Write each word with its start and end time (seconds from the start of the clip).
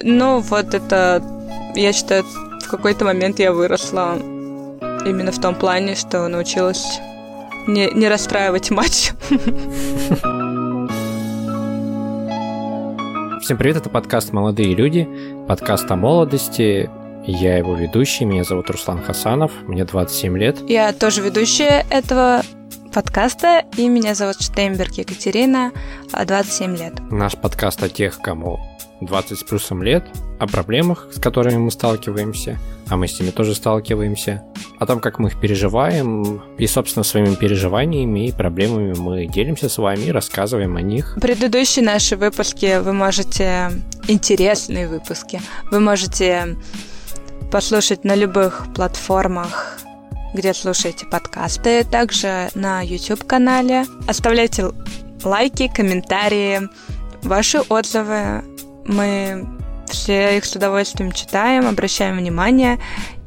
Ну, 0.00 0.40
вот 0.40 0.72
это, 0.72 1.22
я 1.74 1.92
считаю, 1.92 2.24
в 2.24 2.68
какой-то 2.70 3.04
момент 3.04 3.38
я 3.38 3.52
выросла 3.52 4.16
именно 4.16 5.32
в 5.32 5.38
том 5.38 5.54
плане, 5.54 5.96
что 5.96 6.26
научилась 6.28 6.98
не, 7.66 7.90
не 7.92 8.08
расстраивать 8.08 8.70
мать. 8.70 9.12
Всем 13.42 13.58
привет, 13.58 13.76
это 13.76 13.90
подкаст 13.90 14.32
«Молодые 14.32 14.74
люди», 14.74 15.06
подкаст 15.46 15.90
о 15.90 15.96
молодости. 15.96 16.88
Я 17.26 17.58
его 17.58 17.74
ведущий, 17.74 18.24
меня 18.24 18.44
зовут 18.44 18.70
Руслан 18.70 19.02
Хасанов, 19.02 19.52
мне 19.66 19.84
27 19.84 20.38
лет. 20.38 20.58
Я 20.70 20.94
тоже 20.94 21.20
ведущая 21.20 21.84
этого 21.90 22.40
подкаста, 22.94 23.66
и 23.76 23.86
меня 23.88 24.14
зовут 24.14 24.40
Штейнберг 24.40 24.92
Екатерина, 24.92 25.70
27 26.12 26.76
лет. 26.78 26.94
Наш 27.10 27.36
подкаст 27.36 27.82
о 27.82 27.90
тех, 27.90 28.18
кому 28.20 28.58
20 29.06 29.38
с 29.38 29.42
плюсом 29.42 29.82
лет, 29.82 30.04
о 30.38 30.46
проблемах, 30.46 31.08
с 31.12 31.20
которыми 31.20 31.56
мы 31.56 31.70
сталкиваемся, 31.70 32.58
а 32.88 32.96
мы 32.96 33.08
с 33.08 33.18
ними 33.18 33.30
тоже 33.30 33.54
сталкиваемся, 33.54 34.42
о 34.78 34.86
том, 34.86 35.00
как 35.00 35.18
мы 35.18 35.28
их 35.28 35.40
переживаем, 35.40 36.42
и, 36.58 36.66
собственно, 36.66 37.04
своими 37.04 37.34
переживаниями 37.34 38.28
и 38.28 38.32
проблемами 38.32 38.94
мы 38.98 39.26
делимся 39.26 39.68
с 39.68 39.78
вами 39.78 40.04
и 40.04 40.12
рассказываем 40.12 40.76
о 40.76 40.82
них. 40.82 41.16
Предыдущие 41.20 41.84
наши 41.84 42.16
выпуски 42.16 42.80
вы 42.80 42.92
можете, 42.92 43.70
интересные 44.08 44.88
выпуски, 44.88 45.40
вы 45.70 45.80
можете 45.80 46.56
послушать 47.50 48.04
на 48.04 48.14
любых 48.14 48.66
платформах, 48.74 49.78
где 50.34 50.54
слушаете 50.54 51.06
подкасты, 51.06 51.84
также 51.84 52.48
на 52.54 52.80
YouTube-канале. 52.80 53.84
Оставляйте 54.08 54.70
лайки, 55.22 55.70
комментарии, 55.72 56.68
ваши 57.22 57.60
отзывы 57.60 58.42
мы 58.86 59.46
все 59.86 60.38
их 60.38 60.44
с 60.44 60.56
удовольствием 60.56 61.12
читаем, 61.12 61.66
обращаем 61.66 62.16
внимание. 62.16 62.78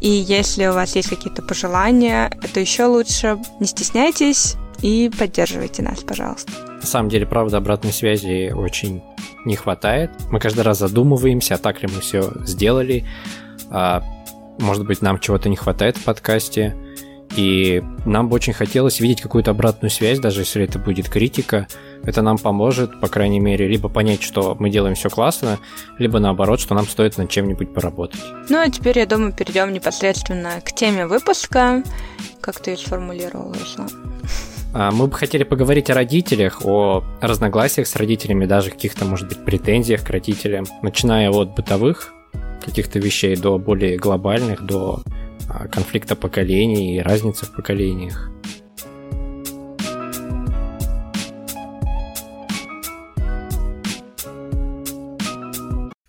И 0.02 0.10
если 0.10 0.66
у 0.68 0.74
вас 0.74 0.96
есть 0.96 1.10
какие-то 1.10 1.42
пожелания, 1.42 2.32
это 2.42 2.60
еще 2.60 2.86
лучше. 2.86 3.38
Не 3.60 3.68
стесняйтесь 3.68 4.56
и 4.82 5.12
поддерживайте 5.18 5.84
нас, 5.84 6.02
пожалуйста. 6.02 6.52
На 6.82 6.86
самом 6.86 7.10
деле, 7.10 7.26
правда, 7.26 7.58
обратной 7.58 7.94
связи 7.94 8.52
очень 8.52 9.02
не 9.46 9.56
хватает. 9.56 10.12
Мы 10.32 10.40
каждый 10.40 10.62
раз 10.62 10.80
задумываемся, 10.80 11.56
а 11.56 11.58
так 11.58 11.82
ли 11.82 11.90
мы 11.94 12.02
все 12.02 12.32
сделали. 12.46 13.06
А, 13.70 14.04
может 14.60 14.86
быть, 14.86 15.02
нам 15.02 15.20
чего-то 15.20 15.50
не 15.50 15.56
хватает 15.56 15.98
в 15.98 16.04
подкасте. 16.04 16.76
И 17.36 17.84
нам 18.06 18.30
бы 18.30 18.36
очень 18.36 18.54
хотелось 18.54 19.00
видеть 19.00 19.22
какую-то 19.22 19.52
обратную 19.52 19.90
связь, 19.90 20.20
даже 20.20 20.42
если 20.42 20.64
это 20.64 20.80
будет 20.80 21.10
критика. 21.10 21.68
Это 22.04 22.22
нам 22.22 22.38
поможет, 22.38 23.00
по 23.00 23.08
крайней 23.08 23.40
мере, 23.40 23.68
либо 23.68 23.90
понять, 23.90 24.22
что 24.22 24.56
мы 24.60 24.70
делаем 24.70 24.96
все 24.96 25.10
классно, 25.10 25.60
либо 25.98 26.20
наоборот, 26.20 26.60
что 26.60 26.76
нам 26.76 26.88
стоит 26.88 27.18
над 27.18 27.30
чем-нибудь 27.30 27.74
поработать. 27.74 28.22
Ну 28.50 28.60
а 28.60 28.70
теперь, 28.70 29.00
я 29.00 29.06
думаю, 29.06 29.34
перейдем 29.34 29.74
непосредственно 29.74 30.62
к 30.64 30.74
теме 30.74 31.08
выпуска. 31.08 31.84
Как 32.42 32.60
ты 32.60 32.72
ее 32.72 32.78
сформулировал, 32.78 33.54
Руслан? 33.54 33.90
А, 34.74 34.92
мы 34.92 35.08
бы 35.08 35.14
хотели 35.14 35.44
поговорить 35.44 35.90
о 35.90 35.94
родителях, 35.94 36.66
о 36.66 37.04
разногласиях 37.22 37.88
с 37.88 37.96
родителями, 37.96 38.46
даже 38.46 38.72
каких-то, 38.72 39.06
может 39.06 39.28
быть, 39.28 39.44
претензиях 39.44 40.04
к 40.04 40.10
родителям, 40.10 40.66
начиная 40.82 41.32
от 41.32 41.56
бытовых 41.56 42.14
каких-то 42.64 43.00
вещей 43.00 43.36
до 43.36 43.58
более 43.58 43.98
глобальных, 43.98 44.66
до 44.66 45.02
конфликта 45.72 46.16
поколений 46.16 46.98
и 46.98 47.02
разницы 47.02 47.46
в 47.46 47.54
поколениях. 47.54 48.32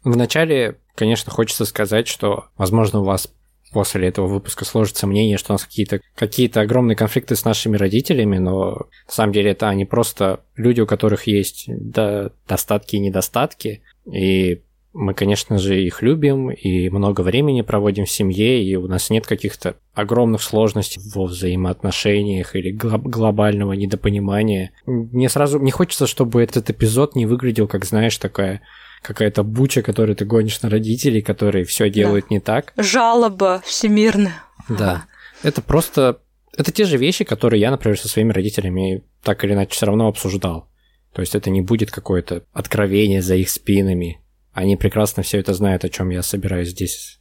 Вначале, 0.05 0.78
конечно, 0.95 1.33
хочется 1.33 1.65
сказать, 1.65 2.06
что, 2.06 2.47
возможно, 2.56 3.01
у 3.01 3.05
вас 3.05 3.28
после 3.73 4.09
этого 4.09 4.27
выпуска 4.27 4.65
сложится 4.65 5.06
мнение, 5.06 5.37
что 5.37 5.53
у 5.53 5.55
нас 5.55 5.65
какие-то 5.65 6.00
какие 6.15 6.56
огромные 6.56 6.97
конфликты 6.97 7.34
с 7.34 7.45
нашими 7.45 7.77
родителями, 7.77 8.39
но 8.39 8.87
на 9.06 9.12
самом 9.12 9.32
деле 9.32 9.50
это 9.50 9.69
они 9.69 9.84
просто 9.84 10.41
люди, 10.55 10.81
у 10.81 10.87
которых 10.87 11.27
есть 11.27 11.65
до, 11.66 12.32
достатки 12.49 12.97
и 12.97 13.00
недостатки, 13.00 13.82
и 14.11 14.62
мы, 14.97 15.12
конечно 15.12 15.59
же, 15.59 15.81
их 15.81 16.01
любим 16.01 16.51
и 16.51 16.89
много 16.89 17.21
времени 17.21 17.61
проводим 17.61 18.07
в 18.07 18.11
семье, 18.11 18.65
и 18.65 18.77
у 18.77 18.89
нас 18.89 19.11
нет 19.11 19.27
каких-то 19.27 19.77
огромных 19.93 20.43
сложностей 20.43 21.03
во 21.15 21.27
взаимоотношениях 21.27 22.57
или 22.57 22.71
глобального 22.71 23.75
недопонимания. 23.75 24.73
Мне 24.87 25.29
сразу 25.29 25.59
не 25.59 25.71
хочется, 25.71 26.06
чтобы 26.06 26.43
этот 26.43 26.71
эпизод 26.71 27.15
не 27.15 27.27
выглядел, 27.27 27.69
как, 27.69 27.85
знаешь, 27.85 28.17
такая 28.17 28.62
какая-то 29.03 29.45
буча, 29.45 29.83
которую 29.83 30.17
ты 30.17 30.25
гонишь 30.25 30.62
на 30.62 30.71
родителей, 30.71 31.21
которые 31.21 31.65
все 31.65 31.91
делают 31.91 32.27
да. 32.31 32.35
не 32.35 32.41
так. 32.41 32.73
Жалоба 32.77 33.62
всемирная. 33.65 34.43
Да. 34.69 35.05
Это 35.43 35.61
просто... 35.61 36.21
Это 36.56 36.73
те 36.73 36.87
же 36.87 36.97
вещи, 36.97 37.25
которые 37.25 37.61
я, 37.61 37.71
например, 37.71 37.99
со 37.99 38.09
своими 38.09 38.33
родителями 38.33 39.05
так 39.23 39.45
или 39.45 39.53
иначе 39.53 39.73
все 39.73 39.87
равно 39.87 40.09
обсуждал. 40.09 40.69
То 41.12 41.21
есть 41.21 41.35
это 41.35 41.51
не 41.51 41.61
будет 41.61 41.91
какое-то 41.91 42.45
откровение 42.53 43.21
за 43.21 43.37
их 43.37 43.51
спинами, 43.51 44.21
они 44.56 44.75
прекрасно 44.77 45.22
все 45.22 45.39
это 45.39 45.53
знают, 45.53 45.84
о 45.84 45.91
чем 45.91 46.09
я 46.09 46.22
собираюсь 46.22 46.71
здесь 46.71 47.21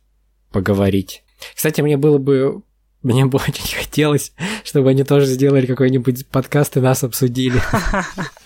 поговорить. 0.54 1.24
Кстати, 1.54 1.82
мне 1.82 1.98
было 1.98 2.18
бы 2.18 2.62
мне 3.04 3.26
бы 3.26 3.40
очень 3.48 3.76
хотелось, 3.76 4.32
чтобы 4.64 4.92
они 4.92 5.04
тоже 5.04 5.26
сделали 5.26 5.66
какой-нибудь 5.66 6.28
подкаст 6.28 6.78
и 6.78 6.80
нас 6.80 7.04
обсудили. 7.04 7.62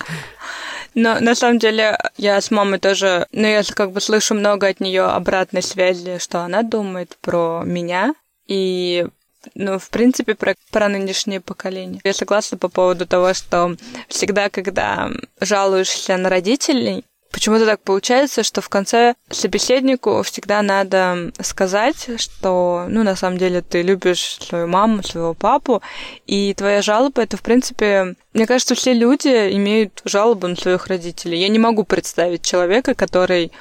Но 0.95 1.19
на 1.19 1.35
самом 1.35 1.59
деле 1.59 2.00
я 2.17 2.41
с 2.41 2.50
мамой 2.50 2.79
тоже, 2.79 3.27
ну 3.31 3.45
я 3.45 3.61
как 3.63 3.91
бы 3.91 4.01
слышу 4.01 4.33
много 4.33 4.67
от 4.67 4.79
нее 4.79 5.03
обратной 5.03 5.61
связи, 5.61 6.17
что 6.17 6.39
она 6.39 6.63
думает 6.63 7.16
про 7.21 7.61
меня 7.63 8.16
и 8.47 9.06
ну, 9.53 9.77
в 9.79 9.89
принципе, 9.89 10.33
про, 10.35 10.56
про 10.71 10.89
нынешнее 10.89 11.41
поколение. 11.41 12.01
Я 12.03 12.13
согласна 12.13 12.57
по 12.57 12.69
поводу 12.69 13.06
того, 13.06 13.33
что 13.33 13.75
всегда, 14.07 14.50
когда 14.50 15.11
жалуешься 15.39 16.17
на 16.17 16.29
родителей, 16.29 17.06
Почему-то 17.31 17.66
так 17.66 17.81
получается, 17.81 18.41
что 18.41 18.62
в 18.62 18.69
конце 18.69 19.13
собеседнику 19.29 20.23
всегда 20.23 20.63
надо 20.63 21.31
сказать, 21.41 22.09
что, 22.19 22.85
ну, 22.90 23.03
на 23.03 23.16
самом 23.16 23.38
деле 23.38 23.62
ты 23.62 23.84
любишь 23.84 24.40
свою 24.41 24.67
маму, 24.67 25.03
своего 25.03 25.35
папу, 25.35 25.84
и 26.25 26.56
твоя 26.56 26.81
жалоба— 26.81 27.22
это, 27.23 27.38
в 27.38 27.44
принципе, 27.44 28.16
мне 28.34 28.47
кажется, 28.47 28.73
все 28.73 28.94
люди 28.94 29.28
имеют 29.56 30.01
жалобу 30.06 30.47
на 30.47 30.56
своих 30.56 30.88
родителей. 30.88 31.39
Я 31.39 31.50
не 31.50 31.59
могу 31.59 31.84
представить 31.84 32.41
человека, 32.41 32.95
который 32.95 33.51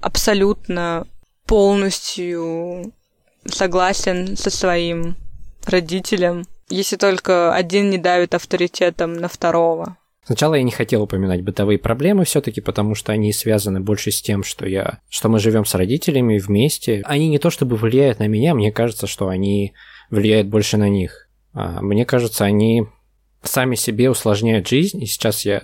абсолютно 0.00 1.04
полностью 1.44 2.92
согласен 3.46 4.36
со 4.36 4.50
своим 4.50 5.16
родителем, 5.64 6.46
если 6.68 6.96
только 6.96 7.52
один 7.52 7.90
не 7.90 7.98
давит 7.98 8.34
авторитетом 8.34 9.14
на 9.14 9.26
второго. 9.28 9.96
Сначала 10.28 10.56
я 10.56 10.62
не 10.62 10.70
хотел 10.70 11.04
упоминать 11.04 11.40
бытовые 11.40 11.78
проблемы 11.78 12.26
все-таки, 12.26 12.60
потому 12.60 12.94
что 12.94 13.12
они 13.12 13.32
связаны 13.32 13.80
больше 13.80 14.10
с 14.10 14.20
тем, 14.20 14.44
что 14.44 14.68
я, 14.68 15.00
что 15.08 15.30
мы 15.30 15.38
живем 15.38 15.64
с 15.64 15.74
родителями 15.74 16.36
вместе. 16.36 17.00
Они 17.06 17.30
не 17.30 17.38
то 17.38 17.48
чтобы 17.48 17.76
влияют 17.76 18.18
на 18.18 18.26
меня, 18.26 18.52
мне 18.52 18.70
кажется, 18.70 19.06
что 19.06 19.28
они 19.28 19.72
влияют 20.10 20.48
больше 20.48 20.76
на 20.76 20.90
них. 20.90 21.30
А, 21.54 21.80
мне 21.80 22.04
кажется, 22.04 22.44
они 22.44 22.84
сами 23.42 23.74
себе 23.74 24.10
усложняют 24.10 24.68
жизнь, 24.68 25.02
и 25.02 25.06
сейчас 25.06 25.46
я, 25.46 25.62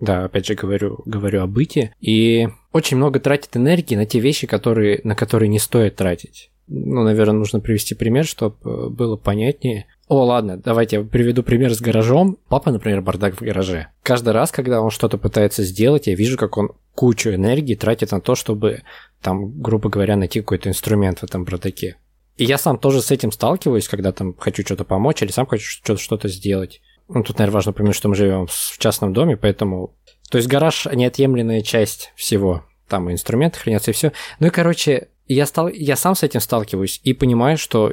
да, 0.00 0.24
опять 0.24 0.46
же 0.46 0.54
говорю, 0.54 1.02
говорю 1.04 1.42
о 1.42 1.46
быте, 1.46 1.94
и 2.00 2.48
очень 2.72 2.96
много 2.96 3.20
тратит 3.20 3.54
энергии 3.54 3.96
на 3.96 4.06
те 4.06 4.18
вещи, 4.18 4.46
которые, 4.46 5.02
на 5.04 5.14
которые 5.14 5.50
не 5.50 5.58
стоит 5.58 5.96
тратить. 5.96 6.50
Ну, 6.68 7.02
наверное, 7.02 7.34
нужно 7.34 7.60
привести 7.60 7.94
пример, 7.94 8.24
чтобы 8.24 8.88
было 8.88 9.16
понятнее. 9.16 9.88
О, 10.10 10.24
ладно, 10.24 10.56
давайте 10.56 10.96
я 10.96 11.02
приведу 11.04 11.44
пример 11.44 11.72
с 11.72 11.80
гаражом. 11.80 12.36
Папа, 12.48 12.72
например, 12.72 13.00
бардак 13.00 13.36
в 13.36 13.44
гараже. 13.44 13.90
Каждый 14.02 14.30
раз, 14.32 14.50
когда 14.50 14.82
он 14.82 14.90
что-то 14.90 15.18
пытается 15.18 15.62
сделать, 15.62 16.08
я 16.08 16.16
вижу, 16.16 16.36
как 16.36 16.56
он 16.56 16.72
кучу 16.96 17.30
энергии 17.30 17.76
тратит 17.76 18.10
на 18.10 18.20
то, 18.20 18.34
чтобы 18.34 18.82
там, 19.22 19.62
грубо 19.62 19.88
говоря, 19.88 20.16
найти 20.16 20.40
какой-то 20.40 20.68
инструмент 20.68 21.20
в 21.20 21.22
этом 21.22 21.44
бардаке. 21.44 21.96
И 22.36 22.44
я 22.44 22.58
сам 22.58 22.76
тоже 22.76 23.02
с 23.02 23.12
этим 23.12 23.30
сталкиваюсь, 23.30 23.86
когда 23.86 24.10
там 24.10 24.34
хочу 24.36 24.64
что-то 24.64 24.82
помочь 24.82 25.22
или 25.22 25.30
сам 25.30 25.46
хочу 25.46 25.96
что-то 25.96 26.26
сделать. 26.26 26.80
Ну, 27.06 27.22
тут, 27.22 27.38
наверное, 27.38 27.54
важно 27.54 27.72
помнить, 27.72 27.94
что 27.94 28.08
мы 28.08 28.16
живем 28.16 28.48
в 28.48 28.78
частном 28.78 29.12
доме, 29.12 29.36
поэтому... 29.36 29.94
То 30.28 30.38
есть 30.38 30.48
гараж– 30.48 30.88
неотъемлемая 30.92 31.60
часть 31.60 32.12
всего. 32.16 32.64
Там 32.88 33.12
инструменты 33.12 33.60
хранятся, 33.60 33.92
и 33.92 33.94
все. 33.94 34.10
Ну 34.40 34.48
и, 34.48 34.50
короче, 34.50 35.06
я, 35.28 35.46
стал... 35.46 35.68
я 35.68 35.94
сам 35.94 36.16
с 36.16 36.24
этим 36.24 36.40
сталкиваюсь 36.40 37.00
и 37.04 37.12
понимаю, 37.12 37.58
что 37.58 37.92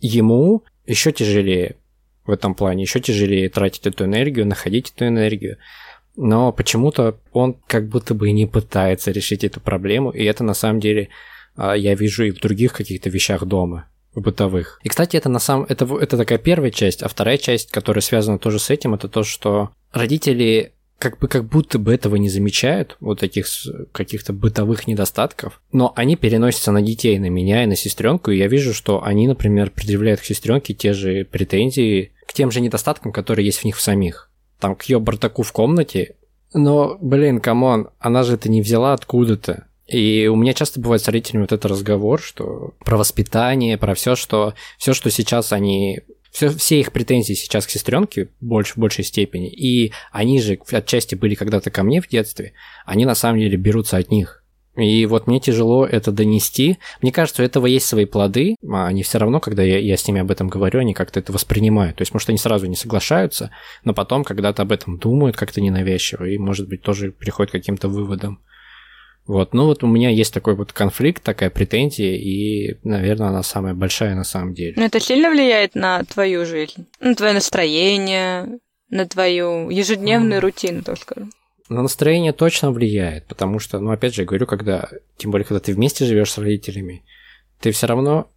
ему 0.00 0.62
еще 0.86 1.12
тяжелее 1.12 1.76
в 2.26 2.30
этом 2.30 2.54
плане, 2.54 2.82
еще 2.82 3.00
тяжелее 3.00 3.48
тратить 3.48 3.86
эту 3.86 4.04
энергию, 4.04 4.46
находить 4.46 4.92
эту 4.94 5.06
энергию. 5.06 5.58
Но 6.16 6.52
почему-то 6.52 7.18
он 7.32 7.56
как 7.66 7.88
будто 7.88 8.14
бы 8.14 8.30
не 8.30 8.46
пытается 8.46 9.10
решить 9.10 9.44
эту 9.44 9.60
проблему, 9.60 10.10
и 10.10 10.24
это 10.24 10.44
на 10.44 10.54
самом 10.54 10.80
деле 10.80 11.08
а, 11.56 11.74
я 11.74 11.94
вижу 11.94 12.24
и 12.24 12.30
в 12.30 12.40
других 12.40 12.72
каких-то 12.72 13.10
вещах 13.10 13.44
дома, 13.44 13.88
бытовых. 14.14 14.80
И, 14.84 14.88
кстати, 14.88 15.16
это 15.16 15.28
на 15.28 15.40
самом 15.40 15.66
это, 15.68 15.84
это 15.96 16.16
такая 16.16 16.38
первая 16.38 16.70
часть, 16.70 17.02
а 17.02 17.08
вторая 17.08 17.36
часть, 17.36 17.70
которая 17.70 18.02
связана 18.02 18.38
тоже 18.38 18.58
с 18.58 18.70
этим, 18.70 18.94
это 18.94 19.08
то, 19.08 19.24
что 19.24 19.70
родители 19.92 20.72
как 20.98 21.18
бы 21.18 21.28
как 21.28 21.44
будто 21.44 21.78
бы 21.78 21.92
этого 21.92 22.16
не 22.16 22.28
замечают, 22.28 22.96
вот 23.00 23.20
таких 23.20 23.46
каких-то 23.92 24.32
бытовых 24.32 24.86
недостатков, 24.86 25.60
но 25.72 25.92
они 25.96 26.16
переносятся 26.16 26.72
на 26.72 26.82
детей, 26.82 27.18
на 27.18 27.28
меня 27.28 27.64
и 27.64 27.66
на 27.66 27.76
сестренку, 27.76 28.30
и 28.30 28.38
я 28.38 28.46
вижу, 28.46 28.72
что 28.72 29.04
они, 29.04 29.28
например, 29.28 29.70
предъявляют 29.70 30.20
к 30.20 30.24
сестренке 30.24 30.74
те 30.74 30.92
же 30.92 31.24
претензии 31.24 32.12
к 32.26 32.32
тем 32.32 32.50
же 32.50 32.60
недостаткам, 32.60 33.12
которые 33.12 33.46
есть 33.46 33.58
в 33.58 33.64
них 33.64 33.76
в 33.76 33.82
самих. 33.82 34.30
Там 34.58 34.76
к 34.76 34.84
ее 34.84 34.98
бардаку 34.98 35.42
в 35.42 35.52
комнате, 35.52 36.16
но, 36.54 36.96
блин, 37.00 37.40
come 37.40 37.69
on, 37.69 37.90
она 37.98 38.22
же 38.22 38.34
это 38.34 38.48
не 38.48 38.62
взяла 38.62 38.94
откуда-то. 38.94 39.66
И 39.86 40.28
у 40.28 40.36
меня 40.36 40.54
часто 40.54 40.80
бывает 40.80 41.02
с 41.02 41.08
родителями 41.08 41.42
вот 41.42 41.52
этот 41.52 41.70
разговор, 41.70 42.20
что 42.20 42.72
про 42.84 42.96
воспитание, 42.96 43.76
про 43.76 43.94
все, 43.94 44.16
что 44.16 44.54
все, 44.78 44.94
что 44.94 45.10
сейчас 45.10 45.52
они 45.52 46.00
все, 46.34 46.50
все 46.50 46.80
их 46.80 46.90
претензии 46.90 47.34
сейчас 47.34 47.64
к 47.64 47.70
сестренке 47.70 48.28
больше, 48.40 48.74
в 48.74 48.78
большей 48.78 49.04
степени, 49.04 49.48
и 49.48 49.92
они 50.10 50.40
же 50.40 50.58
отчасти 50.72 51.14
были 51.14 51.36
когда-то 51.36 51.70
ко 51.70 51.84
мне 51.84 52.00
в 52.00 52.08
детстве, 52.08 52.54
они 52.84 53.04
на 53.04 53.14
самом 53.14 53.38
деле 53.38 53.56
берутся 53.56 53.98
от 53.98 54.10
них. 54.10 54.42
И 54.76 55.06
вот 55.06 55.28
мне 55.28 55.38
тяжело 55.38 55.86
это 55.86 56.10
донести. 56.10 56.78
Мне 57.00 57.12
кажется, 57.12 57.42
у 57.42 57.44
этого 57.44 57.66
есть 57.66 57.86
свои 57.86 58.06
плоды, 58.06 58.56
а 58.68 58.88
они 58.88 59.04
все 59.04 59.18
равно, 59.18 59.38
когда 59.38 59.62
я, 59.62 59.78
я 59.78 59.96
с 59.96 60.04
ними 60.08 60.20
об 60.20 60.32
этом 60.32 60.48
говорю, 60.48 60.80
они 60.80 60.94
как-то 60.94 61.20
это 61.20 61.32
воспринимают. 61.32 61.98
То 61.98 62.02
есть, 62.02 62.12
может, 62.12 62.28
они 62.28 62.38
сразу 62.38 62.66
не 62.66 62.74
соглашаются, 62.74 63.52
но 63.84 63.94
потом 63.94 64.24
когда-то 64.24 64.62
об 64.62 64.72
этом 64.72 64.98
думают 64.98 65.36
как-то 65.36 65.60
ненавязчиво, 65.60 66.24
и, 66.24 66.38
может 66.38 66.68
быть, 66.68 66.82
тоже 66.82 67.12
приходят 67.12 67.50
к 67.50 67.52
каким-то 67.52 67.86
выводам. 67.86 68.40
Вот, 69.26 69.54
ну 69.54 69.64
вот 69.64 69.82
у 69.82 69.86
меня 69.86 70.10
есть 70.10 70.34
такой 70.34 70.54
вот 70.54 70.72
конфликт, 70.72 71.22
такая 71.22 71.48
претензия, 71.48 72.14
и, 72.14 72.78
наверное, 72.84 73.28
она 73.28 73.42
самая 73.42 73.72
большая 73.72 74.14
на 74.14 74.24
самом 74.24 74.52
деле. 74.52 74.74
Но 74.76 74.84
это 74.84 75.00
сильно 75.00 75.30
влияет 75.30 75.74
на 75.74 76.04
твою 76.04 76.44
жизнь, 76.44 76.86
на 77.00 77.14
твое 77.14 77.32
настроение, 77.32 78.58
на 78.90 79.06
твою 79.06 79.70
ежедневную 79.70 80.40
mm. 80.40 80.42
рутину, 80.42 80.82
так 80.82 80.98
скажем. 80.98 81.32
На 81.70 81.80
настроение 81.80 82.34
точно 82.34 82.70
влияет, 82.70 83.26
потому 83.26 83.58
что, 83.58 83.80
ну, 83.80 83.90
опять 83.92 84.14
же, 84.14 84.22
я 84.22 84.26
говорю, 84.26 84.46
когда, 84.46 84.90
тем 85.16 85.30
более, 85.30 85.46
когда 85.46 85.60
ты 85.60 85.72
вместе 85.72 86.04
живешь 86.04 86.30
с 86.30 86.36
родителями, 86.36 87.02
ты 87.60 87.70
все 87.70 87.86
равно, 87.86 88.30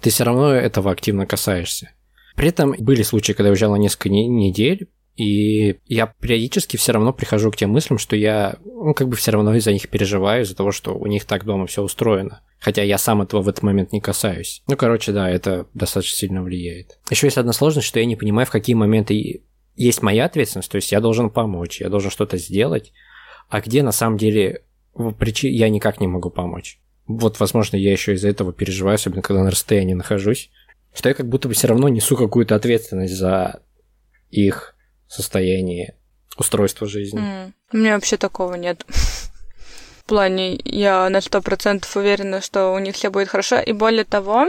ты 0.00 0.08
все 0.08 0.24
равно 0.24 0.54
этого 0.54 0.90
активно 0.90 1.26
касаешься. 1.26 1.92
При 2.36 2.48
этом 2.48 2.74
были 2.78 3.02
случаи, 3.02 3.32
когда 3.32 3.48
я 3.48 3.52
уезжал 3.52 3.72
на 3.72 3.76
несколько 3.76 4.08
недель, 4.08 4.88
и 5.16 5.78
я 5.86 6.06
периодически 6.20 6.76
все 6.76 6.92
равно 6.92 7.12
прихожу 7.12 7.50
к 7.50 7.56
тем 7.56 7.70
мыслям, 7.70 7.98
что 7.98 8.16
я, 8.16 8.56
ну, 8.64 8.94
как 8.94 9.08
бы 9.08 9.16
все 9.16 9.30
равно 9.30 9.54
из-за 9.54 9.72
них 9.72 9.88
переживаю, 9.88 10.42
из-за 10.42 10.56
того, 10.56 10.72
что 10.72 10.94
у 10.94 11.06
них 11.06 11.26
так 11.26 11.44
дома 11.44 11.66
все 11.66 11.82
устроено. 11.82 12.40
Хотя 12.58 12.82
я 12.82 12.96
сам 12.96 13.20
этого 13.20 13.42
в 13.42 13.48
этот 13.48 13.62
момент 13.62 13.92
не 13.92 14.00
касаюсь. 14.00 14.62
Ну, 14.68 14.76
короче, 14.76 15.12
да, 15.12 15.28
это 15.28 15.66
достаточно 15.74 16.16
сильно 16.16 16.42
влияет. 16.42 16.98
Еще 17.10 17.26
есть 17.26 17.36
одна 17.36 17.52
сложность, 17.52 17.88
что 17.88 17.98
я 17.98 18.06
не 18.06 18.16
понимаю, 18.16 18.46
в 18.46 18.50
какие 18.50 18.74
моменты 18.74 19.42
есть 19.74 20.02
моя 20.02 20.26
ответственность, 20.26 20.70
то 20.70 20.76
есть 20.76 20.92
я 20.92 21.00
должен 21.00 21.30
помочь, 21.30 21.80
я 21.80 21.88
должен 21.88 22.10
что-то 22.10 22.36
сделать, 22.36 22.92
а 23.48 23.60
где 23.60 23.82
на 23.82 23.92
самом 23.92 24.18
деле 24.18 24.62
причин 25.18 25.52
я 25.52 25.68
никак 25.68 26.00
не 26.00 26.06
могу 26.06 26.30
помочь. 26.30 26.78
Вот, 27.06 27.40
возможно, 27.40 27.76
я 27.76 27.92
еще 27.92 28.14
из-за 28.14 28.28
этого 28.28 28.52
переживаю, 28.52 28.94
особенно 28.94 29.22
когда 29.22 29.42
на 29.42 29.50
расстоянии 29.50 29.94
нахожусь, 29.94 30.50
что 30.94 31.08
я 31.08 31.14
как 31.14 31.28
будто 31.28 31.48
бы 31.48 31.54
все 31.54 31.68
равно 31.68 31.88
несу 31.88 32.16
какую-то 32.16 32.54
ответственность 32.54 33.14
за 33.14 33.62
их 34.30 34.74
состоянии 35.12 35.94
устройства 36.38 36.86
жизни. 36.86 37.20
Mm. 37.20 37.52
У 37.72 37.76
меня 37.76 37.94
вообще 37.94 38.16
такого 38.16 38.54
нет. 38.54 38.84
В 38.88 40.04
плане, 40.06 40.58
я 40.64 41.08
на 41.10 41.20
сто 41.20 41.40
процентов 41.40 41.96
уверена, 41.96 42.40
что 42.40 42.72
у 42.72 42.78
них 42.78 42.94
все 42.94 43.10
будет 43.10 43.28
хорошо. 43.28 43.60
И 43.60 43.72
более 43.72 44.04
того, 44.04 44.46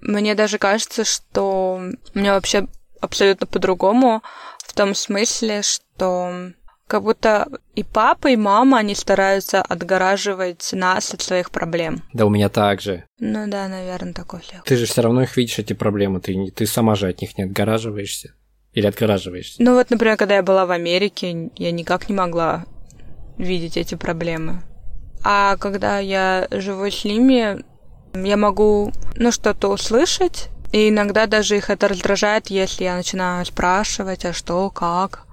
мне 0.00 0.34
даже 0.34 0.58
кажется, 0.58 1.04
что 1.04 1.80
у 2.14 2.18
меня 2.18 2.34
вообще 2.34 2.66
абсолютно 3.00 3.46
по-другому, 3.46 4.22
в 4.58 4.72
том 4.72 4.94
смысле, 4.94 5.62
что 5.62 6.52
как 6.86 7.02
будто 7.02 7.48
и 7.74 7.82
папа, 7.82 8.28
и 8.28 8.36
мама, 8.36 8.78
они 8.78 8.94
стараются 8.94 9.62
отгораживать 9.62 10.70
нас 10.72 11.14
от 11.14 11.22
своих 11.22 11.50
проблем. 11.50 12.02
Да, 12.12 12.26
у 12.26 12.30
меня 12.30 12.48
так 12.48 12.80
же. 12.80 13.04
Ну 13.18 13.46
да, 13.46 13.68
наверное, 13.68 14.12
такой 14.12 14.40
флег. 14.40 14.64
Ты 14.64 14.76
же 14.76 14.86
все 14.86 15.02
равно 15.02 15.22
их 15.22 15.36
видишь, 15.36 15.58
эти 15.58 15.72
проблемы, 15.72 16.20
ты, 16.20 16.50
ты 16.54 16.66
сама 16.66 16.94
же 16.94 17.08
от 17.08 17.20
них 17.20 17.38
не 17.38 17.44
отгораживаешься. 17.44 18.34
Или 18.74 18.86
отгораживаешься? 18.86 19.62
Ну 19.62 19.74
вот, 19.74 19.90
например, 19.90 20.16
когда 20.16 20.36
я 20.36 20.42
была 20.42 20.66
в 20.66 20.70
Америке, 20.70 21.50
я 21.56 21.70
никак 21.70 22.08
не 22.08 22.14
могла 22.14 22.66
видеть 23.38 23.76
эти 23.76 23.94
проблемы. 23.94 24.62
А 25.22 25.56
когда 25.56 25.98
я 26.00 26.46
живу 26.50 26.90
с 26.90 27.04
ними, 27.04 27.64
я 28.14 28.36
могу, 28.36 28.92
ну, 29.16 29.32
что-то 29.32 29.68
услышать, 29.68 30.48
и 30.72 30.88
иногда 30.88 31.26
даже 31.26 31.56
их 31.56 31.70
это 31.70 31.88
раздражает, 31.88 32.48
если 32.48 32.84
я 32.84 32.96
начинаю 32.96 33.46
спрашивать, 33.46 34.24
а 34.24 34.32
что, 34.32 34.68
как. 34.70 35.26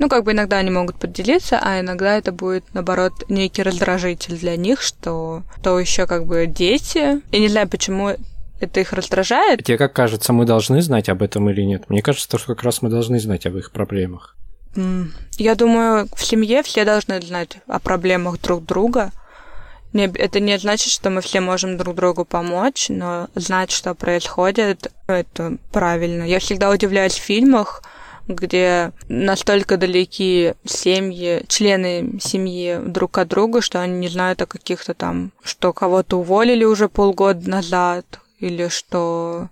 Ну, 0.00 0.08
как 0.08 0.24
бы 0.24 0.32
иногда 0.32 0.56
они 0.56 0.70
могут 0.70 0.96
поделиться, 0.96 1.60
а 1.62 1.80
иногда 1.80 2.18
это 2.18 2.32
будет, 2.32 2.64
наоборот, 2.74 3.12
некий 3.28 3.62
раздражитель 3.62 4.36
для 4.36 4.56
них, 4.56 4.82
что 4.82 5.44
то 5.62 5.78
еще 5.78 6.06
как 6.06 6.26
бы 6.26 6.46
дети. 6.46 7.22
Я 7.30 7.38
не 7.38 7.48
знаю, 7.48 7.68
почему 7.68 8.16
это 8.60 8.80
их 8.80 8.92
раздражает. 8.92 9.64
Тебе 9.64 9.78
как 9.78 9.92
кажется, 9.92 10.32
мы 10.32 10.44
должны 10.44 10.80
знать 10.82 11.08
об 11.08 11.22
этом 11.22 11.50
или 11.50 11.62
нет? 11.62 11.90
Мне 11.90 12.02
кажется, 12.02 12.38
что 12.38 12.54
как 12.54 12.62
раз 12.62 12.82
мы 12.82 12.88
должны 12.88 13.18
знать 13.18 13.46
об 13.46 13.56
их 13.56 13.72
проблемах. 13.72 14.36
Я 15.38 15.54
думаю, 15.54 16.08
в 16.14 16.24
семье 16.24 16.62
все 16.62 16.84
должны 16.84 17.20
знать 17.20 17.58
о 17.66 17.78
проблемах 17.78 18.40
друг 18.40 18.64
друга. 18.64 19.12
Это 19.92 20.40
не 20.40 20.58
значит, 20.58 20.92
что 20.92 21.10
мы 21.10 21.20
все 21.20 21.40
можем 21.40 21.76
друг 21.76 21.94
другу 21.94 22.24
помочь, 22.24 22.88
но 22.88 23.28
знать, 23.36 23.70
что 23.70 23.94
происходит, 23.94 24.92
это 25.06 25.58
правильно. 25.70 26.24
Я 26.24 26.40
всегда 26.40 26.70
удивляюсь 26.70 27.14
в 27.14 27.22
фильмах, 27.22 27.84
где 28.26 28.90
настолько 29.08 29.76
далеки 29.76 30.54
семьи, 30.64 31.44
члены 31.46 32.18
семьи 32.20 32.80
друг 32.84 33.18
от 33.18 33.28
друга, 33.28 33.60
что 33.60 33.80
они 33.80 33.98
не 33.98 34.08
знают 34.08 34.42
о 34.42 34.46
каких-то 34.46 34.94
там, 34.94 35.30
что 35.44 35.72
кого-то 35.72 36.18
уволили 36.18 36.64
уже 36.64 36.88
полгода 36.88 37.48
назад, 37.48 38.18
или 38.44 38.68
что 38.68 39.48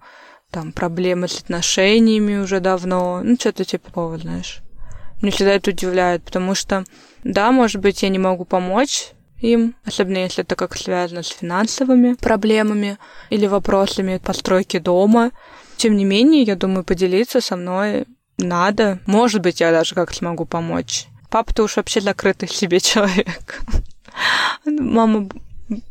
там 0.51 0.73
проблемы 0.73 1.29
с 1.29 1.41
отношениями 1.41 2.37
уже 2.37 2.61
давно, 2.61 3.23
ну, 3.25 3.37
что-то 3.37 3.65
типа 3.65 3.87
такого, 3.87 4.19
знаешь. 4.19 4.61
Мне 5.23 5.31
всегда 5.31 5.53
это 5.53 5.71
удивляет, 5.71 6.25
потому 6.25 6.55
что, 6.55 6.85
да, 7.25 7.53
может 7.53 7.81
быть, 7.81 8.03
я 8.03 8.11
не 8.11 8.19
могу 8.19 8.45
помочь 8.45 9.13
им, 9.41 9.75
особенно 9.87 10.19
если 10.19 10.45
это 10.45 10.55
как 10.57 10.77
связано 10.77 11.23
с 11.23 11.29
финансовыми 11.29 12.15
проблемами 12.15 12.99
или 13.31 13.47
вопросами 13.47 14.19
постройки 14.19 14.79
дома. 14.79 15.31
Тем 15.77 15.97
не 15.97 16.05
менее, 16.05 16.43
я 16.43 16.55
думаю, 16.55 16.85
поделиться 16.85 17.41
со 17.41 17.57
мной 17.57 18.05
надо. 18.37 18.99
Может 19.07 19.41
быть, 19.41 19.61
я 19.61 19.73
даже 19.73 19.95
как 19.95 20.13
смогу 20.13 20.45
помочь. 20.45 21.07
Папа-то 21.31 21.63
уж 21.63 21.77
вообще 21.77 22.01
закрытый 22.01 22.49
себе 22.51 22.79
человек. 22.79 23.63
Мама 24.67 25.29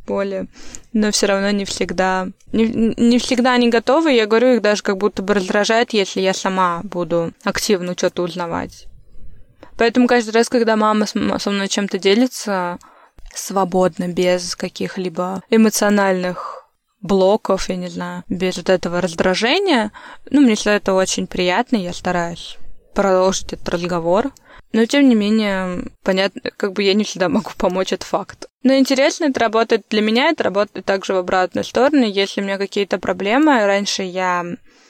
более. 0.06 0.48
Но 0.94 1.12
все 1.12 1.28
равно 1.28 1.52
не 1.52 1.66
всегда... 1.66 2.28
Не, 2.52 2.94
не 2.98 3.20
всегда 3.20 3.54
они 3.54 3.70
готовы. 3.70 4.12
Я 4.14 4.26
говорю, 4.28 4.56
их 4.56 4.62
даже 4.62 4.84
как 4.84 4.98
будто 4.98 5.22
бы 5.22 5.34
раздражает, 5.34 5.94
если 5.94 6.22
я 6.22 6.34
сама 6.34 6.82
буду 6.84 7.34
активно 7.44 7.94
что-то 7.94 8.24
узнавать. 8.24 8.88
Поэтому 9.78 10.08
каждый 10.08 10.32
раз, 10.32 10.50
когда 10.50 10.76
мама 10.76 11.06
со 11.06 11.50
мной 11.50 11.68
чем-то 11.68 11.98
делится, 11.98 12.78
свободно, 13.34 14.08
без 14.08 14.56
каких-либо 14.56 15.42
эмоциональных 15.50 16.66
блоков, 17.02 17.70
я 17.70 17.78
не 17.78 17.88
знаю, 17.88 18.24
без 18.30 18.58
вот 18.58 18.70
этого 18.70 19.02
раздражения, 19.02 19.92
ну, 20.30 20.42
мне 20.42 20.56
всегда 20.56 20.76
это 20.76 20.94
очень 20.94 21.26
приятно, 21.26 21.78
я 21.78 21.94
стараюсь 21.94 22.58
продолжить 22.94 23.54
этот 23.54 23.70
разговор. 23.70 24.32
Но, 24.74 24.86
тем 24.86 25.10
не 25.10 25.16
менее, 25.16 25.84
понятно, 26.04 26.42
как 26.56 26.74
бы 26.74 26.84
я 26.84 26.94
не 26.94 27.04
всегда 27.04 27.28
могу 27.28 27.52
помочь, 27.58 27.92
это 27.92 28.06
факт. 28.06 28.48
Но 28.64 28.76
интересно, 28.76 29.26
это 29.26 29.40
работает 29.40 29.86
для 29.90 30.02
меня, 30.02 30.30
это 30.30 30.44
работает 30.44 30.86
также 30.86 31.14
в 31.14 31.18
обратную 31.18 31.66
сторону. 31.66 32.06
Если 32.06 32.42
у 32.42 32.44
меня 32.44 32.58
какие-то 32.58 32.98
проблемы, 33.00 33.66
раньше 33.66 34.04
я... 34.04 34.46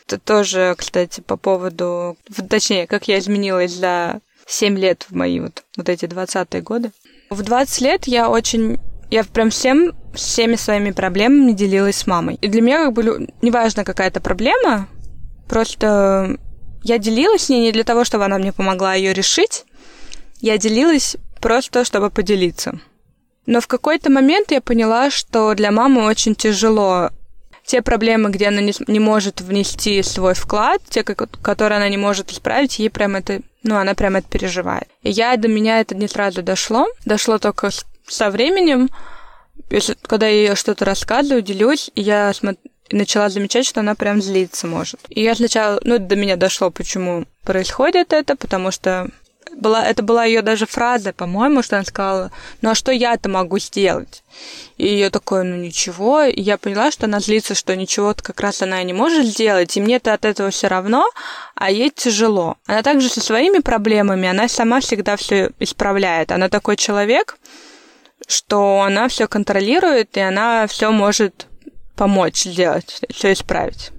Это 0.05 0.19
тоже, 0.19 0.75
кстати, 0.77 1.21
по 1.21 1.37
поводу... 1.37 2.17
Точнее, 2.49 2.85
как 2.85 3.07
я 3.07 3.17
изменилась 3.17 3.71
за 3.71 4.19
7 4.45 4.77
лет 4.77 5.05
в 5.09 5.15
мои 5.15 5.39
вот, 5.39 5.63
вот 5.77 5.89
эти 5.89 6.05
20-е 6.05 6.61
годы. 6.61 6.91
В 7.29 7.41
20 7.41 7.81
лет 7.81 8.07
я 8.07 8.29
очень... 8.29 8.77
Я 9.09 9.23
прям 9.23 9.49
всем, 9.49 9.93
всеми 10.13 10.55
своими 10.55 10.91
проблемами 10.91 11.53
делилась 11.53 11.97
с 11.97 12.07
мамой. 12.07 12.37
И 12.41 12.47
для 12.47 12.61
меня 12.61 12.85
как 12.85 12.93
бы 12.93 13.27
неважно 13.41 13.83
какая-то 13.83 14.21
проблема, 14.21 14.87
просто 15.49 16.37
я 16.83 16.97
делилась 16.97 17.43
с 17.43 17.49
ней 17.49 17.61
не 17.61 17.71
для 17.71 17.83
того, 17.83 18.05
чтобы 18.05 18.25
она 18.25 18.37
мне 18.37 18.53
помогла 18.53 18.93
ее 18.93 19.13
решить, 19.13 19.65
я 20.41 20.57
делилась 20.57 21.15
просто, 21.39 21.85
чтобы 21.85 22.09
поделиться. 22.09 22.79
Но 23.45 23.61
в 23.61 23.67
какой-то 23.67 24.11
момент 24.11 24.51
я 24.51 24.61
поняла, 24.61 25.09
что 25.09 25.53
для 25.55 25.71
мамы 25.71 26.05
очень 26.05 26.35
тяжело 26.35 27.09
те 27.65 27.81
проблемы, 27.81 28.29
где 28.29 28.47
она 28.47 28.61
не, 28.61 28.73
не 28.87 28.99
может 28.99 29.41
внести 29.41 30.01
свой 30.03 30.33
вклад, 30.33 30.81
те, 30.89 31.03
которые 31.03 31.77
она 31.77 31.89
не 31.89 31.97
может 31.97 32.31
исправить, 32.31 32.79
ей 32.79 32.89
прям 32.89 33.15
это, 33.15 33.41
ну, 33.63 33.77
она 33.77 33.93
прям 33.93 34.15
это 34.15 34.27
переживает. 34.27 34.87
И 35.03 35.11
я, 35.11 35.37
до 35.37 35.47
меня 35.47 35.79
это 35.79 35.95
не 35.95 36.07
сразу 36.07 36.43
дошло, 36.43 36.87
дошло 37.05 37.37
только 37.37 37.69
со 38.07 38.29
временем, 38.29 38.89
если, 39.69 39.95
когда 40.01 40.27
я 40.27 40.47
ей 40.47 40.55
что-то 40.55 40.85
рассказываю, 40.85 41.41
делюсь, 41.41 41.91
и 41.95 42.01
я 42.01 42.33
смотр, 42.33 42.59
начала 42.91 43.29
замечать, 43.29 43.65
что 43.65 43.79
она 43.79 43.95
прям 43.95 44.21
злиться 44.21 44.67
может. 44.67 44.99
И 45.09 45.21
я 45.21 45.35
сначала, 45.35 45.79
ну, 45.83 45.97
до 45.97 46.15
меня 46.15 46.35
дошло, 46.35 46.71
почему 46.71 47.25
происходит 47.43 48.11
это, 48.11 48.35
потому 48.35 48.71
что 48.71 49.09
была, 49.55 49.85
это 49.85 50.03
была 50.03 50.25
ее 50.25 50.41
даже 50.41 50.65
фраза, 50.65 51.13
по-моему, 51.13 51.61
что 51.61 51.77
она 51.77 51.85
сказала, 51.85 52.31
ну 52.61 52.71
а 52.71 52.75
что 52.75 52.91
я-то 52.91 53.29
могу 53.29 53.59
сделать? 53.59 54.23
И 54.77 54.87
ее 54.87 55.09
такое, 55.09 55.43
ну 55.43 55.55
ничего. 55.55 56.23
И 56.23 56.41
я 56.41 56.57
поняла, 56.57 56.91
что 56.91 57.05
она 57.05 57.19
злится, 57.19 57.55
что 57.55 57.75
ничего-то 57.75 58.23
как 58.23 58.39
раз 58.39 58.61
она 58.61 58.81
не 58.83 58.93
может 58.93 59.25
сделать, 59.25 59.75
и 59.75 59.81
мне-то 59.81 60.13
от 60.13 60.25
этого 60.25 60.51
все 60.51 60.67
равно, 60.67 61.09
а 61.55 61.69
ей 61.69 61.89
тяжело. 61.89 62.57
Она 62.65 62.81
также 62.81 63.09
со 63.09 63.21
своими 63.21 63.59
проблемами, 63.59 64.29
она 64.29 64.47
сама 64.47 64.79
всегда 64.79 65.15
все 65.15 65.51
исправляет. 65.59 66.31
Она 66.31 66.49
такой 66.49 66.77
человек, 66.77 67.37
что 68.27 68.81
она 68.81 69.07
все 69.07 69.27
контролирует, 69.27 70.15
и 70.17 70.21
она 70.21 70.67
все 70.67 70.91
может 70.91 71.47
помочь 71.95 72.43
сделать, 72.43 73.01
все 73.09 73.33
исправить. 73.33 73.91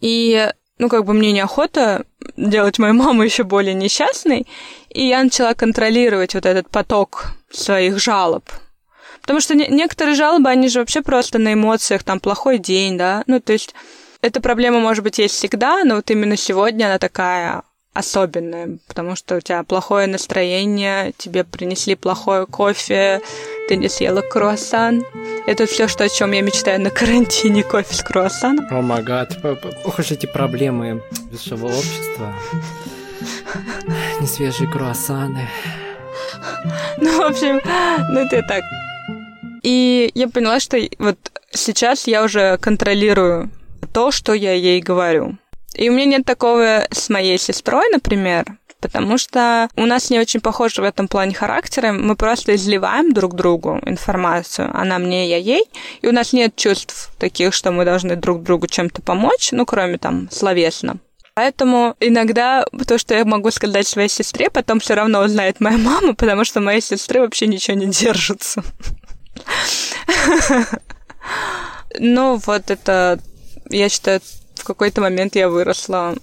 И 0.00 0.50
ну, 0.78 0.88
как 0.88 1.04
бы 1.04 1.12
мне 1.12 1.32
неохота 1.32 2.04
делать 2.36 2.78
мою 2.78 2.94
маму 2.94 3.22
еще 3.22 3.44
более 3.44 3.74
несчастной, 3.74 4.46
и 4.88 5.06
я 5.06 5.22
начала 5.22 5.54
контролировать 5.54 6.34
вот 6.34 6.46
этот 6.46 6.68
поток 6.68 7.32
своих 7.50 7.98
жалоб. 7.98 8.44
Потому 9.20 9.40
что 9.40 9.54
не- 9.54 9.68
некоторые 9.68 10.14
жалобы, 10.14 10.50
они 10.50 10.68
же 10.68 10.80
вообще 10.80 11.00
просто 11.00 11.38
на 11.38 11.54
эмоциях, 11.54 12.02
там, 12.02 12.20
плохой 12.20 12.58
день, 12.58 12.98
да, 12.98 13.24
ну, 13.26 13.40
то 13.40 13.52
есть 13.52 13.74
эта 14.20 14.40
проблема, 14.40 14.80
может 14.80 15.04
быть, 15.04 15.18
есть 15.18 15.34
всегда, 15.34 15.84
но 15.84 15.96
вот 15.96 16.10
именно 16.10 16.36
сегодня 16.36 16.86
она 16.86 16.98
такая 16.98 17.62
особенное, 17.94 18.78
потому 18.88 19.16
что 19.16 19.36
у 19.36 19.40
тебя 19.40 19.62
плохое 19.62 20.06
настроение, 20.06 21.12
тебе 21.16 21.44
принесли 21.44 21.94
плохое 21.94 22.44
кофе, 22.44 23.20
ты 23.68 23.76
не 23.76 23.88
съела 23.88 24.20
круассан. 24.20 25.04
Это 25.46 25.66
все, 25.66 25.88
что, 25.88 26.04
о 26.04 26.08
чем 26.08 26.32
я 26.32 26.40
мечтаю 26.40 26.80
на 26.80 26.90
карантине, 26.90 27.62
кофе 27.62 27.94
с 27.94 28.02
круассаном. 28.02 28.66
О 28.70 28.80
май 28.80 29.02
гад, 29.02 29.38
ох 29.84 29.98
уж 29.98 30.10
эти 30.10 30.24
проблемы 30.24 31.02
высшего 31.30 31.66
общества. 31.66 32.34
Несвежие 34.20 34.70
круассаны. 34.70 35.48
Ну, 36.96 37.18
в 37.18 37.22
общем, 37.22 37.60
ну 38.10 38.20
это 38.20 38.42
так. 38.42 38.64
И 39.62 40.10
я 40.14 40.28
поняла, 40.28 40.60
что 40.60 40.78
вот 40.98 41.18
сейчас 41.50 42.06
я 42.06 42.24
уже 42.24 42.56
контролирую 42.58 43.50
то, 43.92 44.10
что 44.10 44.32
я 44.32 44.54
ей 44.54 44.80
говорю. 44.80 45.36
И 45.74 45.90
у 45.90 45.92
меня 45.92 46.06
нет 46.06 46.24
такого 46.24 46.86
с 46.90 47.10
моей 47.10 47.38
сестрой, 47.38 47.88
например, 47.90 48.44
потому 48.84 49.16
что 49.16 49.70
у 49.76 49.86
нас 49.86 50.10
не 50.10 50.18
очень 50.20 50.42
похожи 50.42 50.82
в 50.82 50.84
этом 50.84 51.08
плане 51.08 51.34
характеры. 51.34 51.92
Мы 51.92 52.16
просто 52.16 52.54
изливаем 52.54 53.14
друг 53.14 53.34
другу 53.34 53.80
информацию. 53.86 54.70
Она 54.74 54.98
мне, 54.98 55.26
я 55.26 55.38
ей. 55.38 55.64
И 56.02 56.06
у 56.06 56.12
нас 56.12 56.34
нет 56.34 56.54
чувств 56.54 57.10
таких, 57.18 57.54
что 57.54 57.72
мы 57.72 57.86
должны 57.86 58.14
друг 58.14 58.42
другу 58.42 58.66
чем-то 58.66 59.00
помочь, 59.00 59.52
ну, 59.52 59.64
кроме 59.64 59.96
там 59.96 60.28
словесно. 60.30 60.98
Поэтому 61.32 61.96
иногда 61.98 62.66
то, 62.86 62.98
что 62.98 63.14
я 63.14 63.24
могу 63.24 63.50
сказать 63.50 63.86
своей 63.86 64.10
сестре, 64.10 64.50
потом 64.50 64.80
все 64.80 64.92
равно 64.92 65.22
узнает 65.22 65.60
моя 65.60 65.78
мама, 65.78 66.14
потому 66.14 66.44
что 66.44 66.60
моей 66.60 66.82
сестры 66.82 67.20
вообще 67.20 67.46
ничего 67.46 67.76
не 67.76 67.86
держится. 67.86 68.62
Ну, 72.00 72.40
вот 72.44 72.72
это, 72.72 73.20
я 73.70 73.88
считаю, 73.88 74.20
в 74.56 74.64
какой-то 74.64 75.00
момент 75.00 75.36
я 75.36 75.48
выросла 75.48 76.16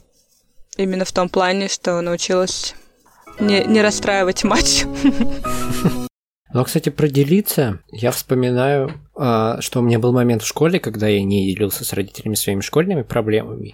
именно 0.78 1.06
в 1.06 1.12
том 1.12 1.30
плане, 1.30 1.68
что 1.68 2.00
научилась 2.02 2.76
не, 3.40 3.64
не 3.66 3.82
расстраивать 3.82 4.44
мать. 4.44 4.86
Ну, 6.54 6.66
кстати, 6.66 6.90
про 6.90 7.08
делиться, 7.08 7.80
я 7.94 8.12
вспоминаю, 8.12 8.92
а, 9.16 9.62
что 9.62 9.80
у 9.80 9.84
меня 9.84 10.00
был 10.00 10.12
момент 10.12 10.42
в 10.42 10.48
школе, 10.48 10.82
когда 10.82 11.08
я 11.08 11.24
не 11.24 11.50
делился 11.54 11.86
с 11.86 11.94
родителями 11.94 12.36
своими 12.36 12.60
школьными 12.60 13.04
проблемами. 13.04 13.74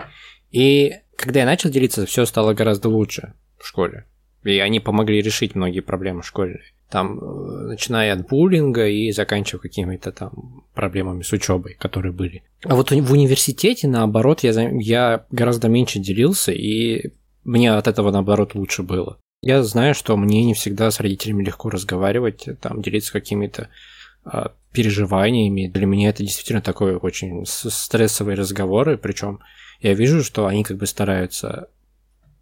И 0.51 0.93
когда 1.15 1.39
я 1.39 1.47
начал 1.47 1.71
делиться, 1.71 2.05
все 2.05 2.25
стало 2.25 2.53
гораздо 2.53 2.89
лучше 2.89 3.33
в 3.57 3.65
школе. 3.65 4.05
И 4.43 4.59
они 4.59 4.79
помогли 4.79 5.23
решить 5.23 5.55
многие 5.55 5.79
проблемы 5.79 6.21
школьные. 6.21 6.61
Там, 6.89 7.19
э, 7.19 7.67
начиная 7.67 8.13
от 8.13 8.27
буллинга 8.27 8.87
и 8.87 9.11
заканчивая 9.11 9.61
какими-то 9.61 10.11
там 10.11 10.63
проблемами 10.73 11.21
с 11.21 11.33
учебой, 11.33 11.75
которые 11.79 12.13
были. 12.13 12.43
А 12.63 12.75
вот 12.75 12.91
в 12.91 13.11
университете, 13.11 13.87
наоборот, 13.87 14.43
я, 14.43 14.51
я 14.71 15.25
гораздо 15.31 15.67
меньше 15.67 15.99
делился, 15.99 16.51
и 16.51 17.11
мне 17.43 17.73
от 17.73 17.87
этого, 17.87 18.11
наоборот, 18.11 18.55
лучше 18.55 18.83
было. 18.83 19.17
Я 19.41 19.63
знаю, 19.63 19.93
что 19.93 20.17
мне 20.17 20.43
не 20.43 20.53
всегда 20.53 20.89
с 20.89 20.99
родителями 20.99 21.43
легко 21.43 21.69
разговаривать, 21.69 22.47
там, 22.61 22.81
делиться 22.81 23.13
какими-то 23.13 23.69
а, 24.23 24.53
переживаниями. 24.71 25.67
Для 25.67 25.85
меня 25.85 26.09
это 26.09 26.23
действительно 26.23 26.61
такой 26.61 26.95
очень 26.95 27.45
стрессовые 27.45 28.35
разговоры, 28.35 28.97
причем 28.97 29.39
я 29.79 29.93
вижу, 29.93 30.23
что 30.23 30.47
они 30.47 30.63
как 30.63 30.77
бы 30.77 30.85
стараются 30.85 31.69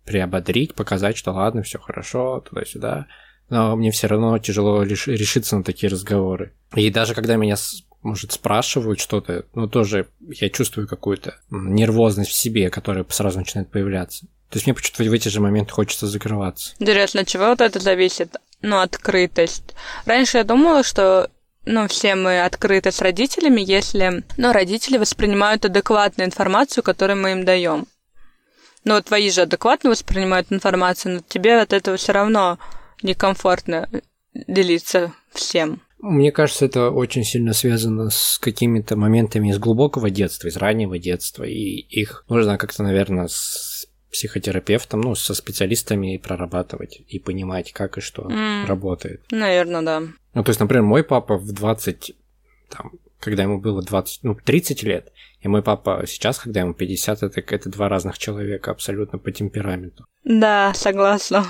приободрить, 0.06 0.74
показать, 0.74 1.18
что 1.18 1.32
ладно, 1.32 1.64
все 1.64 1.80
хорошо, 1.80 2.44
туда-сюда. 2.48 3.08
Но 3.50 3.76
мне 3.76 3.92
все 3.92 4.08
равно 4.08 4.38
тяжело 4.40 4.84
решиться 4.84 5.58
на 5.58 5.64
такие 5.64 5.90
разговоры. 5.90 6.54
И 6.76 6.90
даже 6.90 7.14
когда 7.14 7.36
меня, 7.36 7.56
может, 8.02 8.32
спрашивают 8.32 9.00
что-то, 9.00 9.46
ну, 9.54 9.68
тоже 9.68 10.08
я 10.22 10.50
чувствую 10.50 10.88
какую-то 10.88 11.36
нервозность 11.50 12.32
в 12.32 12.36
себе, 12.36 12.70
которая 12.70 13.06
сразу 13.10 13.40
начинает 13.40 13.70
появляться. 13.70 14.26
То 14.50 14.58
есть 14.58 14.68
мне 14.68 14.74
почему-то 14.74 15.04
в 15.04 15.14
эти 15.14 15.28
же 15.28 15.42
моменты 15.42 15.74
хочется 15.74 16.08
закрываться. 16.08 16.74
Интересно, 16.80 17.26
чего 17.26 17.48
вот 17.48 17.62
это 17.62 17.80
зависит? 17.80 18.36
Ну, 18.62 18.80
открытость. 18.80 19.76
Раньше 20.06 20.38
я 20.38 20.44
думала, 20.44 20.84
что 20.84 21.30
ну, 21.66 21.88
все 21.88 22.16
мы 22.16 22.44
открыты 22.44 22.92
с 22.92 23.02
родителями, 23.02 23.62
если, 23.62 24.24
ну, 24.38 24.52
родители 24.52 24.98
воспринимают 24.98 25.66
адекватную 25.66 26.28
информацию, 26.28 26.84
которую 26.84 27.22
мы 27.22 27.32
им 27.32 27.44
даем. 27.44 27.88
Ну, 28.84 29.02
твои 29.02 29.32
же 29.32 29.42
адекватно 29.42 29.90
воспринимают 29.90 30.52
информацию, 30.52 31.16
но 31.16 31.22
тебе 31.28 31.60
от 31.60 31.74
этого 31.74 31.98
все 31.98 32.12
равно 32.12 32.60
некомфортно 33.02 33.90
делиться 34.34 35.14
всем. 35.32 35.82
Мне 36.00 36.32
кажется, 36.32 36.66
это 36.66 36.92
очень 36.92 37.24
сильно 37.24 37.54
связано 37.54 38.10
с 38.10 38.38
какими-то 38.40 38.96
моментами 38.96 39.50
из 39.50 39.58
глубокого 39.58 40.10
детства, 40.10 40.48
из 40.48 40.58
раннего 40.58 41.00
детства, 41.00 41.44
и 41.44 41.80
их 41.80 42.26
нужно 42.30 42.58
как-то, 42.58 42.84
наверное, 42.84 43.28
с 43.28 43.88
психотерапевтом, 44.12 45.02
ну, 45.02 45.16
со 45.16 45.34
специалистами 45.34 46.18
прорабатывать 46.18 47.02
и 47.08 47.20
понимать, 47.20 47.74
как 47.74 47.98
и 47.98 48.02
что 48.02 48.24
mm. 48.24 48.66
работает. 48.66 49.24
Наверное, 49.32 49.82
да. 49.82 50.02
Ну, 50.34 50.44
то 50.44 50.50
есть, 50.50 50.60
например, 50.60 50.84
мой 50.84 51.04
папа 51.04 51.38
в 51.38 51.52
20, 51.52 52.16
там, 52.70 52.94
когда 53.20 53.44
ему 53.44 53.60
было 53.60 53.82
20, 53.82 54.24
ну, 54.24 54.36
30 54.36 54.84
лет, 54.84 55.12
и 55.42 55.48
мой 55.48 55.64
папа 55.64 56.04
сейчас, 56.08 56.40
когда 56.40 56.62
ему 56.62 56.74
50, 56.74 57.24
это, 57.24 57.42
это 57.42 57.70
два 57.70 57.90
разных 57.90 58.18
человека 58.18 58.72
абсолютно 58.72 59.18
по 59.18 59.32
темпераменту. 59.32 60.06
Да, 60.24 60.74
согласна. 60.76 61.46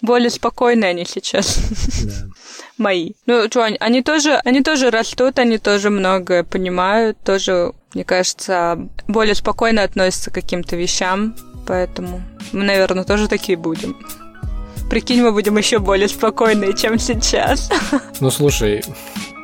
Более 0.00 0.30
спокойные 0.30 0.90
они 0.90 1.04
сейчас. 1.04 1.58
Да. 2.04 2.12
Мои. 2.76 3.12
Ну, 3.26 3.46
что, 3.48 3.64
они, 3.64 4.02
тоже, 4.02 4.40
они 4.44 4.62
тоже 4.62 4.90
растут, 4.90 5.38
они 5.38 5.58
тоже 5.58 5.90
многое 5.90 6.44
понимают, 6.44 7.18
тоже, 7.24 7.72
мне 7.94 8.04
кажется, 8.04 8.78
более 9.08 9.34
спокойно 9.34 9.82
относятся 9.82 10.30
к 10.30 10.34
каким-то 10.34 10.76
вещам, 10.76 11.34
поэтому 11.66 12.22
мы, 12.52 12.62
наверное, 12.64 13.02
тоже 13.02 13.26
такие 13.26 13.58
будем. 13.58 13.96
Прикинь, 14.88 15.22
мы 15.22 15.32
будем 15.32 15.58
еще 15.58 15.80
более 15.80 16.08
спокойные, 16.08 16.72
чем 16.74 16.98
сейчас. 16.98 17.68
Ну, 18.20 18.30
слушай, 18.30 18.84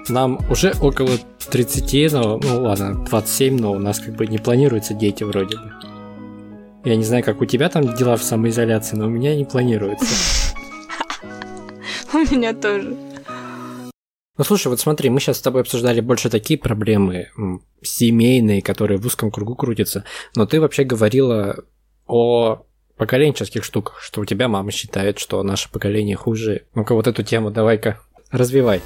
нам 0.09 0.39
уже 0.49 0.73
около 0.81 1.19
30, 1.51 2.13
но, 2.13 2.39
ну 2.39 2.63
ладно, 2.63 3.05
27, 3.05 3.59
но 3.59 3.73
у 3.73 3.79
нас 3.79 3.99
как 3.99 4.15
бы 4.15 4.27
не 4.27 4.39
планируются 4.39 4.95
дети 4.95 5.25
вроде 5.25 5.57
бы. 5.57 5.73
Я 6.85 6.97
не 6.97 7.05
знаю, 7.05 7.25
как 7.25 7.41
у 7.41 7.47
тебя 7.47 7.69
там 7.69 7.95
дела 7.95 8.17
в 8.17 8.23
самоизоляции, 8.23 8.97
но 8.97 9.07
у 9.07 9.11
меня 9.11 9.35
не 9.35 9.45
планируется. 9.45 10.07
У 12.31 12.35
меня 12.35 12.55
тоже. 12.55 12.97
Ну 14.37 14.43
слушай, 14.43 14.69
вот 14.69 14.81
смотри, 14.81 15.11
мы 15.11 15.21
сейчас 15.21 15.39
с 15.39 15.43
тобой 15.43 15.61
обсуждали 15.61 16.01
больше 16.01 16.29
такие 16.29 16.59
проблемы 16.59 17.29
семейные, 17.83 18.63
которые 18.63 18.99
в 18.99 19.07
узком 19.07 19.31
кругу 19.31 19.55
крутятся, 19.55 20.05
но 20.35 20.45
ты 20.45 20.61
вообще 20.61 20.83
говорила 20.83 21.65
о 22.07 22.65
поколенческих 22.97 23.63
штуках, 23.63 24.01
что 24.01 24.21
у 24.21 24.25
тебя 24.25 24.49
мама 24.49 24.73
считает, 24.73 25.19
что 25.19 25.43
наше 25.43 25.71
поколение 25.71 26.17
хуже. 26.17 26.67
Ну-ка 26.75 26.95
вот 26.95 27.07
эту 27.07 27.23
тему 27.23 27.51
давай-ка 27.51 28.01
развивай. 28.31 28.81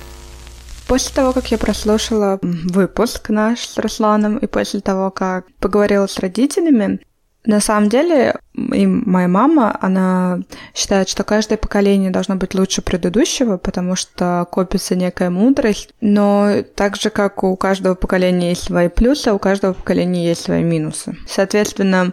После 0.86 1.14
того, 1.14 1.34
как 1.34 1.50
я 1.50 1.58
прослушала 1.58 2.38
выпуск 2.42 3.28
наш 3.28 3.60
с 3.60 3.76
Русланом, 3.76 4.38
и 4.38 4.46
после 4.46 4.80
того, 4.80 5.10
как 5.10 5.46
поговорила 5.60 6.06
с 6.06 6.18
родителями, 6.18 7.00
на 7.48 7.60
самом 7.60 7.88
деле, 7.88 8.36
и 8.54 8.86
моя 8.86 9.26
мама, 9.26 9.74
она 9.80 10.40
считает, 10.74 11.08
что 11.08 11.24
каждое 11.24 11.56
поколение 11.56 12.10
должно 12.10 12.36
быть 12.36 12.54
лучше 12.54 12.82
предыдущего, 12.82 13.56
потому 13.56 13.96
что 13.96 14.46
копится 14.50 14.94
некая 14.94 15.30
мудрость, 15.30 15.88
но 16.02 16.62
так 16.74 16.96
же, 16.96 17.08
как 17.08 17.42
у 17.42 17.56
каждого 17.56 17.94
поколения 17.94 18.50
есть 18.50 18.64
свои 18.64 18.88
плюсы, 18.88 19.28
а 19.28 19.34
у 19.34 19.38
каждого 19.38 19.72
поколения 19.72 20.28
есть 20.28 20.42
свои 20.42 20.62
минусы. 20.62 21.16
Соответственно, 21.26 22.12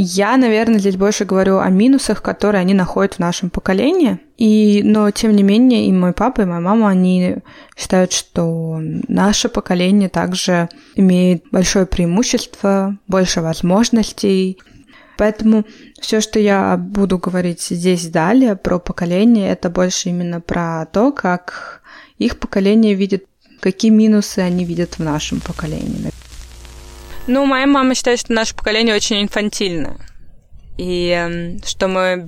я, 0.00 0.36
наверное, 0.36 0.78
здесь 0.78 0.96
больше 0.96 1.24
говорю 1.24 1.58
о 1.58 1.68
минусах, 1.70 2.22
которые 2.22 2.60
они 2.60 2.74
находят 2.74 3.14
в 3.14 3.18
нашем 3.18 3.50
поколении. 3.50 4.20
И, 4.36 4.82
но, 4.84 5.10
тем 5.10 5.34
не 5.34 5.42
менее, 5.42 5.86
и 5.86 5.92
мой 5.92 6.12
папа, 6.12 6.42
и 6.42 6.44
моя 6.44 6.60
мама, 6.60 6.88
они 6.88 7.38
считают, 7.76 8.12
что 8.12 8.78
наше 8.80 9.48
поколение 9.48 10.08
также 10.08 10.68
имеет 10.94 11.44
большое 11.50 11.86
преимущество, 11.86 12.96
больше 13.08 13.40
возможностей. 13.40 14.58
Поэтому 15.16 15.64
все, 16.00 16.20
что 16.20 16.38
я 16.38 16.76
буду 16.76 17.18
говорить 17.18 17.62
здесь 17.62 18.06
далее 18.06 18.54
про 18.54 18.78
поколение, 18.78 19.50
это 19.50 19.68
больше 19.68 20.10
именно 20.10 20.40
про 20.40 20.86
то, 20.92 21.10
как 21.10 21.82
их 22.18 22.38
поколение 22.38 22.94
видит, 22.94 23.24
какие 23.58 23.90
минусы 23.90 24.38
они 24.38 24.64
видят 24.64 24.98
в 24.98 25.02
нашем 25.02 25.40
поколении. 25.40 26.12
Ну, 27.28 27.44
моя 27.44 27.66
мама 27.66 27.94
считает, 27.94 28.18
что 28.20 28.32
наше 28.32 28.54
поколение 28.54 28.96
очень 28.96 29.20
инфантильное. 29.20 29.98
И 30.78 31.10
эм, 31.10 31.62
что 31.62 31.86
мы 31.86 32.26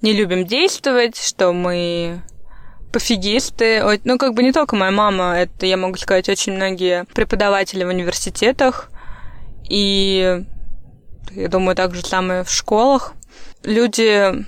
не 0.00 0.14
любим 0.14 0.46
действовать, 0.46 1.20
что 1.20 1.52
мы 1.52 2.22
пофигисты. 2.90 4.00
Ну, 4.04 4.16
как 4.16 4.32
бы 4.32 4.42
не 4.42 4.52
только 4.52 4.76
моя 4.76 4.90
мама, 4.90 5.34
это, 5.36 5.66
я 5.66 5.76
могу 5.76 5.98
сказать, 5.98 6.30
очень 6.30 6.54
многие 6.54 7.04
преподаватели 7.14 7.84
в 7.84 7.88
университетах. 7.88 8.90
И 9.68 10.42
я 11.32 11.48
думаю, 11.48 11.76
так 11.76 11.94
же 11.94 12.02
самое 12.02 12.44
в 12.44 12.50
школах. 12.50 13.12
Люди 13.62 14.46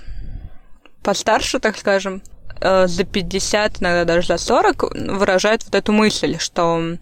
постарше, 1.03 1.59
так 1.59 1.77
скажем, 1.77 2.23
э, 2.61 2.87
за 2.87 3.03
50, 3.03 3.79
иногда 3.79 4.05
даже 4.05 4.27
за 4.27 4.37
40, 4.39 4.95
выражают 5.11 5.65
вот 5.65 5.75
эту 5.75 5.91
мысль, 5.91 6.39
что 6.39 6.97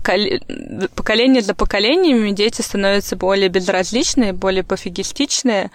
поколение 0.00 1.42
за 1.42 1.54
поколениями 1.54 2.30
дети 2.30 2.62
становятся 2.62 3.16
более 3.16 3.48
безразличные, 3.48 4.32
более 4.32 4.64
пофигистичные. 4.64 5.70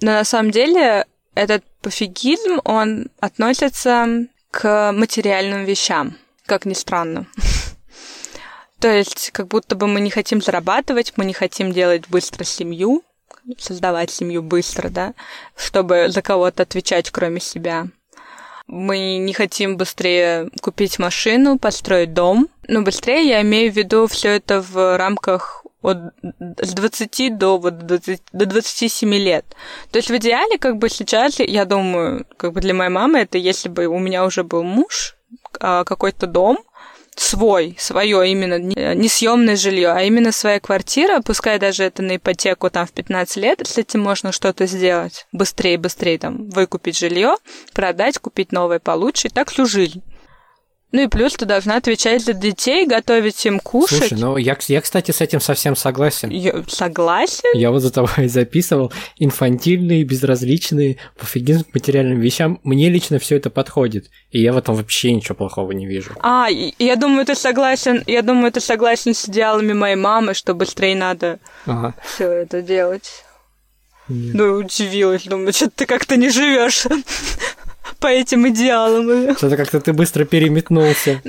Но 0.00 0.12
на 0.12 0.24
самом 0.24 0.50
деле 0.50 1.06
этот 1.34 1.64
пофигизм, 1.82 2.60
он 2.64 3.08
относится 3.20 4.26
к 4.50 4.92
материальным 4.92 5.64
вещам, 5.64 6.16
как 6.46 6.64
ни 6.66 6.74
странно. 6.74 7.26
То 8.80 8.88
есть, 8.88 9.30
как 9.32 9.48
будто 9.48 9.76
бы 9.76 9.86
мы 9.86 10.00
не 10.00 10.10
хотим 10.10 10.42
зарабатывать, 10.42 11.12
мы 11.16 11.24
не 11.24 11.32
хотим 11.32 11.72
делать 11.72 12.08
быстро 12.08 12.44
семью, 12.44 13.02
создавать 13.56 14.10
семью 14.10 14.42
быстро, 14.42 14.88
да, 14.88 15.14
чтобы 15.56 16.08
за 16.08 16.22
кого-то 16.22 16.64
отвечать, 16.64 17.10
кроме 17.10 17.40
себя. 17.40 17.86
Мы 18.66 19.16
не 19.16 19.32
хотим 19.32 19.76
быстрее 19.76 20.50
купить 20.60 20.98
машину, 20.98 21.58
построить 21.58 22.12
дом. 22.12 22.48
Но 22.68 22.82
быстрее 22.82 23.26
я 23.26 23.42
имею 23.42 23.72
в 23.72 23.76
виду 23.76 24.06
все 24.06 24.36
это 24.36 24.60
в 24.60 24.96
рамках 24.96 25.64
от 25.80 25.98
с 26.60 26.74
20 26.74 27.38
до, 27.38 27.56
вот, 27.58 27.78
20, 27.78 28.22
до 28.32 28.46
27 28.46 29.14
лет. 29.14 29.44
То 29.90 29.98
есть 29.98 30.10
в 30.10 30.16
идеале, 30.16 30.58
как 30.58 30.76
бы 30.76 30.88
сейчас, 30.88 31.38
я 31.40 31.64
думаю, 31.64 32.26
как 32.36 32.52
бы 32.52 32.60
для 32.60 32.74
моей 32.74 32.90
мамы, 32.90 33.20
это 33.20 33.38
если 33.38 33.68
бы 33.68 33.86
у 33.86 33.98
меня 33.98 34.24
уже 34.24 34.42
был 34.42 34.64
муж, 34.64 35.16
а, 35.60 35.84
какой-то 35.84 36.26
дом, 36.26 36.58
свой, 37.16 37.76
свое 37.78 38.30
именно, 38.30 38.58
не 38.58 39.08
съемное 39.08 39.56
жилье, 39.56 39.90
а 39.90 40.02
именно 40.02 40.30
своя 40.30 40.60
квартира, 40.60 41.20
пускай 41.20 41.58
даже 41.58 41.84
это 41.84 42.02
на 42.02 42.16
ипотеку 42.16 42.70
там 42.70 42.86
в 42.86 42.92
15 42.92 43.36
лет, 43.36 43.66
с 43.66 43.78
этим 43.78 44.00
можно 44.00 44.30
что-то 44.30 44.66
сделать 44.66 45.26
быстрее, 45.32 45.78
быстрее 45.78 46.18
там 46.18 46.48
выкупить 46.50 46.98
жилье, 46.98 47.36
продать, 47.72 48.18
купить 48.18 48.52
новое 48.52 48.78
получше, 48.78 49.28
и 49.28 49.30
так 49.30 49.50
всю 49.50 49.66
жизнь. 49.66 50.02
Ну 50.90 51.02
и 51.02 51.06
плюс 51.06 51.34
ты 51.34 51.44
должна 51.44 51.76
отвечать 51.76 52.24
за 52.24 52.32
детей, 52.32 52.86
готовить 52.86 53.44
им 53.44 53.60
кушать. 53.60 54.08
Слушай, 54.08 54.18
ну 54.18 54.38
я, 54.38 54.56
я 54.68 54.80
кстати, 54.80 55.10
с 55.10 55.20
этим 55.20 55.38
совсем 55.38 55.76
согласен. 55.76 56.30
Я 56.30 56.64
согласен? 56.66 57.50
Я 57.52 57.70
вот 57.70 57.80
за 57.80 57.92
тобой 57.92 58.28
записывал. 58.28 58.90
Инфантильные, 59.18 60.04
безразличные, 60.04 60.96
пофигизм 61.18 61.64
к 61.64 61.74
материальным 61.74 62.20
вещам. 62.20 62.58
Мне 62.62 62.88
лично 62.88 63.18
все 63.18 63.36
это 63.36 63.50
подходит. 63.50 64.10
И 64.30 64.40
я 64.40 64.54
в 64.54 64.56
этом 64.56 64.76
вообще 64.76 65.12
ничего 65.12 65.34
плохого 65.34 65.72
не 65.72 65.86
вижу. 65.86 66.12
А, 66.20 66.48
я 66.48 66.96
думаю, 66.96 67.26
ты 67.26 67.34
согласен. 67.34 68.02
Я 68.06 68.22
думаю, 68.22 68.50
ты 68.50 68.60
согласен 68.60 69.14
с 69.14 69.28
идеалами 69.28 69.74
моей 69.74 69.96
мамы, 69.96 70.32
что 70.32 70.54
быстрее 70.54 70.96
надо 70.96 71.38
ага. 71.66 71.94
все 72.02 72.30
это 72.30 72.62
делать. 72.62 73.24
Нет. 74.08 74.34
Ну, 74.34 74.54
удивилась, 74.54 75.24
думаю, 75.24 75.52
что 75.52 75.68
ты 75.68 75.84
как-то 75.84 76.16
не 76.16 76.30
живешь 76.30 76.86
по 78.00 78.06
этим 78.06 78.48
идеалам. 78.48 79.36
Что-то 79.36 79.56
как-то 79.56 79.80
ты 79.80 79.92
быстро 79.92 80.24
переметнулся. 80.24 81.20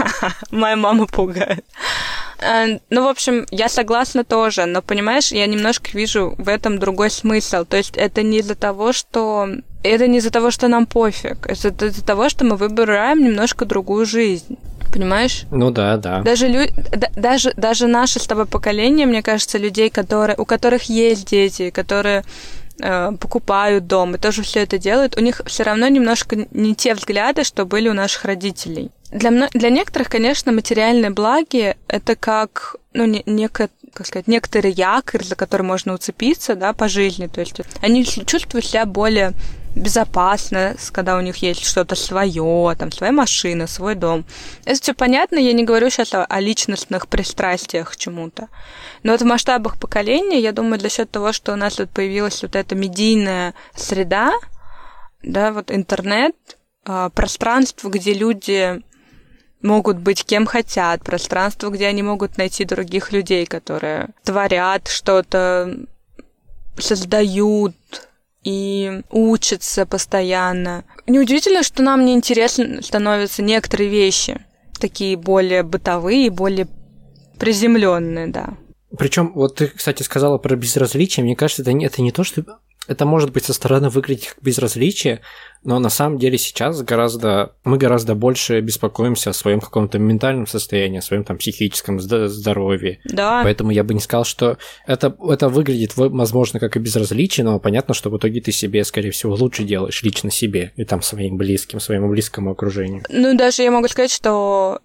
Моя 0.50 0.76
мама 0.76 1.06
пугает. 1.06 1.64
Э, 2.40 2.78
ну, 2.90 3.04
в 3.04 3.08
общем, 3.08 3.46
я 3.50 3.68
согласна 3.68 4.24
тоже, 4.24 4.66
но, 4.66 4.82
понимаешь, 4.82 5.32
я 5.32 5.46
немножко 5.46 5.90
вижу 5.92 6.34
в 6.38 6.48
этом 6.48 6.78
другой 6.78 7.10
смысл. 7.10 7.64
То 7.64 7.76
есть 7.76 7.96
это 7.96 8.22
не 8.22 8.38
из-за 8.38 8.54
того, 8.54 8.92
что... 8.92 9.48
Это 9.82 10.06
не 10.06 10.18
из-за 10.18 10.30
того, 10.30 10.50
что 10.50 10.68
нам 10.68 10.86
пофиг. 10.86 11.46
Это 11.46 11.86
из-за 11.86 12.04
того, 12.04 12.28
что 12.28 12.44
мы 12.44 12.56
выбираем 12.56 13.22
немножко 13.22 13.64
другую 13.64 14.06
жизнь. 14.06 14.58
Понимаешь? 14.92 15.44
Ну 15.50 15.70
да, 15.70 15.96
да. 15.96 16.22
Даже, 16.22 16.46
лю... 16.46 16.68
даже, 17.16 17.52
даже 17.56 17.86
наше 17.86 18.20
с 18.20 18.26
тобой 18.26 18.46
поколение, 18.46 19.06
мне 19.06 19.22
кажется, 19.22 19.58
людей, 19.58 19.90
которые... 19.90 20.36
у 20.38 20.44
которых 20.44 20.84
есть 20.84 21.26
дети, 21.26 21.70
которые 21.70 22.24
Э, 22.80 23.12
покупают 23.20 23.86
дом 23.86 24.16
и 24.16 24.18
тоже 24.18 24.42
все 24.42 24.60
это 24.60 24.78
делают, 24.78 25.16
у 25.16 25.20
них 25.20 25.42
все 25.46 25.62
равно 25.62 25.86
немножко 25.86 26.48
не 26.50 26.74
те 26.74 26.94
взгляды, 26.94 27.44
что 27.44 27.64
были 27.64 27.88
у 27.88 27.92
наших 27.92 28.24
родителей. 28.24 28.90
Для, 29.12 29.30
для 29.52 29.70
некоторых, 29.70 30.08
конечно, 30.08 30.50
материальные 30.50 31.10
благи 31.10 31.76
это 31.86 32.16
как, 32.16 32.74
ну, 32.92 33.04
не, 33.04 33.22
неко... 33.26 33.68
как 33.92 34.08
сказать, 34.08 34.26
некоторый 34.26 34.72
якорь, 34.72 35.22
за 35.22 35.36
который 35.36 35.62
можно 35.62 35.94
уцепиться, 35.94 36.56
да, 36.56 36.72
по 36.72 36.88
жизни. 36.88 37.28
То 37.28 37.40
есть 37.42 37.60
они 37.80 38.04
чувствуют 38.04 38.66
себя 38.66 38.86
более 38.86 39.34
безопасно, 39.74 40.76
когда 40.92 41.16
у 41.16 41.20
них 41.20 41.36
есть 41.36 41.64
что-то 41.64 41.94
свое, 41.94 42.74
там, 42.78 42.92
своя 42.92 43.12
машина, 43.12 43.66
свой 43.66 43.94
дом. 43.94 44.24
Это 44.64 44.80
все 44.80 44.94
понятно, 44.94 45.38
я 45.38 45.52
не 45.52 45.64
говорю 45.64 45.90
сейчас 45.90 46.14
о, 46.14 46.24
о 46.24 46.40
личностных 46.40 47.08
пристрастиях 47.08 47.92
к 47.92 47.96
чему-то. 47.96 48.48
Но 49.02 49.12
вот 49.12 49.22
в 49.22 49.26
масштабах 49.26 49.78
поколения, 49.78 50.40
я 50.40 50.52
думаю, 50.52 50.80
за 50.80 50.88
счет 50.88 51.10
того, 51.10 51.32
что 51.32 51.52
у 51.52 51.56
нас 51.56 51.74
тут 51.74 51.90
появилась 51.90 52.42
вот 52.42 52.56
эта 52.56 52.74
медийная 52.74 53.54
среда, 53.74 54.32
да, 55.22 55.52
вот 55.52 55.70
интернет, 55.70 56.36
а, 56.84 57.10
пространство, 57.10 57.88
где 57.88 58.14
люди 58.14 58.82
могут 59.62 59.96
быть 59.96 60.24
кем 60.24 60.46
хотят, 60.46 61.02
пространство, 61.02 61.70
где 61.70 61.86
они 61.86 62.02
могут 62.02 62.36
найти 62.36 62.64
других 62.64 63.12
людей, 63.12 63.46
которые 63.46 64.08
творят 64.22 64.88
что-то, 64.88 65.74
создают, 66.78 67.74
и 68.44 69.02
учатся 69.10 69.86
постоянно. 69.86 70.84
Неудивительно, 71.06 71.62
что 71.62 71.82
нам 71.82 72.04
неинтересно 72.04 72.82
становятся 72.82 73.42
некоторые 73.42 73.90
вещи, 73.90 74.44
такие 74.78 75.16
более 75.16 75.62
бытовые, 75.62 76.30
более 76.30 76.68
приземленные, 77.38 78.28
да. 78.28 78.56
Причем, 78.96 79.32
вот 79.34 79.56
ты, 79.56 79.68
кстати, 79.68 80.02
сказала 80.02 80.38
про 80.38 80.54
безразличие. 80.54 81.24
Мне 81.24 81.34
кажется, 81.34 81.62
это 81.62 81.72
не, 81.72 81.86
это 81.86 82.00
не 82.00 82.12
то, 82.12 82.22
что 82.22 82.44
это 82.86 83.06
может 83.06 83.32
быть 83.32 83.44
со 83.44 83.52
стороны 83.52 83.88
выглядеть 83.88 84.28
как 84.28 84.42
безразличие, 84.42 85.20
но 85.62 85.78
на 85.78 85.88
самом 85.88 86.18
деле 86.18 86.36
сейчас 86.36 86.82
гораздо 86.82 87.54
мы 87.64 87.78
гораздо 87.78 88.14
больше 88.14 88.60
беспокоимся 88.60 89.30
о 89.30 89.32
своем 89.32 89.60
каком-то 89.60 89.98
ментальном 89.98 90.46
состоянии, 90.46 90.98
о 90.98 91.02
своем 91.02 91.24
там 91.24 91.38
психическом 91.38 92.00
здоровье. 92.00 93.00
Да. 93.04 93.42
Поэтому 93.42 93.70
я 93.70 93.84
бы 93.84 93.94
не 93.94 94.00
сказал, 94.00 94.24
что 94.24 94.58
это, 94.86 95.16
это 95.28 95.48
выглядит, 95.48 95.92
возможно, 95.96 96.60
как 96.60 96.76
и 96.76 96.80
безразличие, 96.80 97.44
но 97.44 97.58
понятно, 97.58 97.94
что 97.94 98.10
в 98.10 98.18
итоге 98.18 98.40
ты 98.40 98.52
себе, 98.52 98.84
скорее 98.84 99.10
всего, 99.10 99.34
лучше 99.34 99.64
делаешь 99.64 100.02
лично 100.02 100.30
себе 100.30 100.72
и 100.76 100.84
там 100.84 101.02
своим 101.02 101.36
близким, 101.36 101.80
своему 101.80 102.08
близкому 102.08 102.50
окружению. 102.50 103.02
Ну, 103.08 103.36
даже 103.36 103.62
я 103.62 103.70
могу 103.70 103.88
сказать, 103.88 104.12
что 104.12 104.80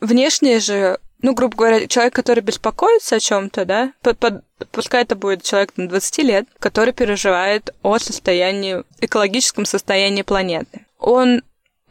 внешнее 0.00 0.60
же 0.60 0.98
ну, 1.20 1.34
грубо 1.34 1.56
говоря, 1.56 1.86
человек, 1.86 2.14
который 2.14 2.40
беспокоится 2.40 3.16
о 3.16 3.20
чем-то, 3.20 3.64
да, 3.64 3.92
под, 4.02 4.44
пускай 4.70 5.02
это 5.02 5.16
будет 5.16 5.42
человек 5.42 5.72
на 5.76 5.88
20 5.88 6.18
лет, 6.18 6.46
который 6.60 6.92
переживает 6.92 7.74
о 7.82 7.98
состоянии, 7.98 8.84
экологическом 9.00 9.64
состоянии 9.64 10.22
планеты. 10.22 10.86
Он 10.98 11.42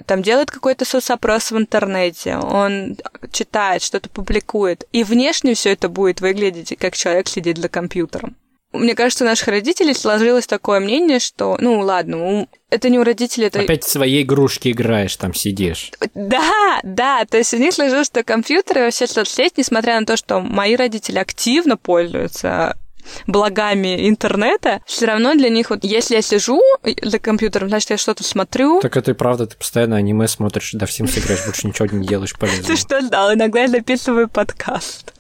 там 0.06 0.22
делает 0.22 0.52
какой-то 0.52 0.86
соцопрос 0.86 1.52
в 1.52 1.58
интернете, 1.58 2.38
он 2.38 2.98
читает, 3.32 3.82
что-то 3.82 4.10
публикует, 4.10 4.86
и 4.92 5.04
внешне 5.04 5.56
все 5.56 5.74
это 5.74 5.90
будет 5.90 6.22
выглядеть, 6.22 6.78
как 6.80 6.96
человек 6.96 7.28
сидит 7.28 7.58
за 7.58 7.68
компьютером. 7.68 8.36
Мне 8.74 8.96
кажется, 8.96 9.24
у 9.24 9.28
наших 9.28 9.48
родителей 9.48 9.94
сложилось 9.94 10.46
такое 10.46 10.80
мнение, 10.80 11.20
что, 11.20 11.58
ну 11.60 11.80
ладно, 11.80 12.48
это 12.70 12.90
не 12.90 13.00
у 13.00 13.04
родителей, 13.04 13.48
это... 13.48 13.62
Опять 13.62 13.86
в 13.86 13.90
своей 13.90 14.24
игрушке 14.24 14.72
играешь, 14.72 15.16
там 15.16 15.34
сидишь. 15.34 15.92
Да, 16.14 16.80
да, 16.84 17.26
то 17.26 17.38
есть 17.38 17.54
у 17.54 17.58
них 17.58 17.74
сложилось, 17.74 18.08
что 18.08 18.24
компьютеры, 18.24 18.82
вообще 18.82 19.08
соцсеть, 19.08 19.58
несмотря 19.58 20.00
на 20.00 20.06
то, 20.06 20.18
что 20.18 20.42
мои 20.42 20.76
родители 20.76 21.18
активно 21.18 21.78
пользуются 21.78 22.76
благами 23.26 24.10
интернета, 24.10 24.82
все 24.86 25.06
равно 25.06 25.34
для 25.34 25.48
них 25.48 25.70
вот, 25.70 25.86
если 25.86 26.16
я 26.16 26.22
сижу 26.22 26.62
за 27.02 27.20
компьютером, 27.20 27.70
значит, 27.70 27.92
я 27.92 27.98
что-то 27.98 28.26
смотрю. 28.26 28.82
Так 28.82 28.98
это 28.98 29.12
и 29.12 29.14
правда, 29.14 29.48
ты 29.48 29.56
постоянно 29.56 29.96
аниме 29.96 30.28
смотришь, 30.28 30.72
да, 30.74 30.86
всем 30.86 31.06
играешь, 31.08 31.46
больше 31.46 31.68
ничего 31.68 31.88
не 31.92 32.06
делаешь 32.06 32.36
полезного. 32.36 32.68
Ты 32.68 32.76
что 32.76 33.00
ждал? 33.00 33.34
Иногда 33.34 33.62
я 33.62 33.68
записываю 33.70 34.28
подкаст. 34.28 35.14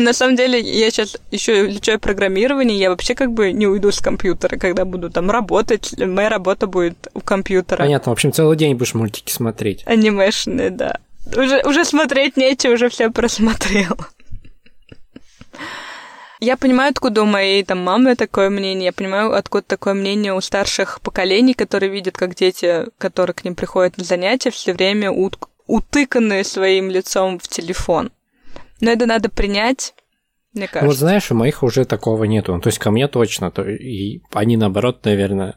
На 0.00 0.14
самом 0.14 0.34
деле, 0.34 0.58
я 0.58 0.90
сейчас 0.90 1.18
еще 1.30 1.68
изучаю 1.68 2.00
программирование, 2.00 2.78
я 2.78 2.90
вообще 2.90 3.14
как 3.14 3.32
бы 3.32 3.52
не 3.52 3.66
уйду 3.66 3.92
с 3.92 4.00
компьютера, 4.00 4.56
когда 4.56 4.84
буду 4.84 5.10
там 5.10 5.30
работать, 5.30 5.94
моя 5.98 6.30
работа 6.30 6.66
будет 6.66 7.08
у 7.12 7.20
компьютера. 7.20 7.78
Понятно, 7.78 8.10
в 8.10 8.14
общем, 8.14 8.32
целый 8.32 8.56
день 8.56 8.74
будешь 8.74 8.94
мультики 8.94 9.30
смотреть. 9.30 9.82
Анимешные, 9.86 10.70
да. 10.70 10.98
Уже, 11.36 11.62
уже 11.64 11.84
смотреть 11.84 12.36
нечего, 12.36 12.72
уже 12.72 12.88
все 12.88 13.10
просмотрел. 13.10 13.96
Я 16.40 16.56
понимаю, 16.56 16.90
откуда 16.90 17.22
у 17.22 17.26
моей 17.26 17.62
там 17.62 17.80
мамы 17.80 18.16
такое 18.16 18.48
мнение, 18.48 18.86
я 18.86 18.92
понимаю, 18.94 19.34
откуда 19.36 19.62
такое 19.66 19.92
мнение 19.92 20.32
у 20.32 20.40
старших 20.40 21.02
поколений, 21.02 21.52
которые 21.52 21.90
видят, 21.90 22.16
как 22.16 22.34
дети, 22.34 22.86
которые 22.96 23.34
к 23.34 23.44
ним 23.44 23.54
приходят 23.54 23.98
на 23.98 24.04
занятия, 24.04 24.50
все 24.50 24.72
время 24.72 25.10
ут 25.10 25.38
утыканные 25.66 26.42
своим 26.42 26.90
лицом 26.90 27.38
в 27.38 27.46
телефон. 27.46 28.10
Но 28.80 28.90
это 28.90 29.06
надо 29.06 29.28
принять, 29.28 29.94
мне 30.52 30.66
кажется. 30.66 30.86
Вот 30.86 30.96
знаешь, 30.96 31.30
у 31.30 31.34
моих 31.34 31.62
уже 31.62 31.84
такого 31.84 32.24
нету. 32.24 32.54
Ну, 32.54 32.60
то 32.60 32.68
есть 32.68 32.78
ко 32.78 32.90
мне 32.90 33.08
точно. 33.08 33.50
То, 33.50 33.62
и 33.62 34.20
они 34.32 34.56
наоборот, 34.56 35.04
наверное, 35.04 35.56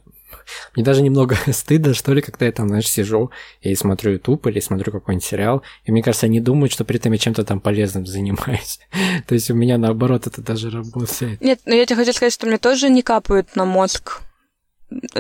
мне 0.76 0.86
даже 0.86 1.02
немного 1.02 1.36
стыдно, 1.52 1.94
что 1.94 2.14
ли, 2.14 2.22
когда 2.22 2.46
я 2.46 2.52
там, 2.52 2.68
знаешь, 2.68 2.88
сижу 2.88 3.32
и 3.62 3.76
смотрю 3.76 4.14
YouTube 4.14 4.48
или 4.48 4.60
смотрю 4.60 4.92
какой-нибудь 4.92 5.26
сериал, 5.26 5.64
и 5.86 5.92
мне 5.92 6.04
кажется, 6.04 6.26
они 6.26 6.40
думают, 6.40 6.72
что 6.72 6.86
при 6.86 6.98
этом 6.98 7.12
я 7.12 7.18
чем-то 7.18 7.44
там 7.44 7.60
полезным 7.60 8.06
занимаюсь. 8.06 8.80
То 9.28 9.36
есть 9.36 9.50
у 9.50 9.56
меня 9.56 9.78
наоборот 9.78 10.28
это 10.28 10.42
даже 10.42 10.70
работает. 10.70 11.42
Нет, 11.42 11.62
но 11.66 11.74
я 11.74 11.86
тебе 11.86 11.98
хочу 11.98 12.14
сказать, 12.14 12.34
что 12.34 12.48
мне 12.48 12.58
тоже 12.58 12.90
не 12.90 13.02
капают 13.02 13.56
на 13.56 13.66
мозг. 13.66 14.22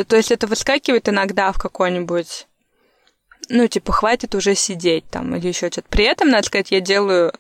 То 0.07 0.15
есть 0.15 0.31
это 0.31 0.45
выскакивает 0.45 1.09
иногда 1.09 1.51
в 1.51 1.57
какой-нибудь 1.57 2.47
ну, 3.49 3.67
типа, 3.67 3.91
хватит 3.91 4.35
уже 4.35 4.55
сидеть 4.55 5.05
там 5.09 5.35
или 5.35 5.47
еще 5.47 5.69
что-то. 5.71 5.87
При 5.89 6.05
этом, 6.05 6.29
надо 6.29 6.47
сказать, 6.47 6.71
я 6.71 6.81
делаю 6.81 7.33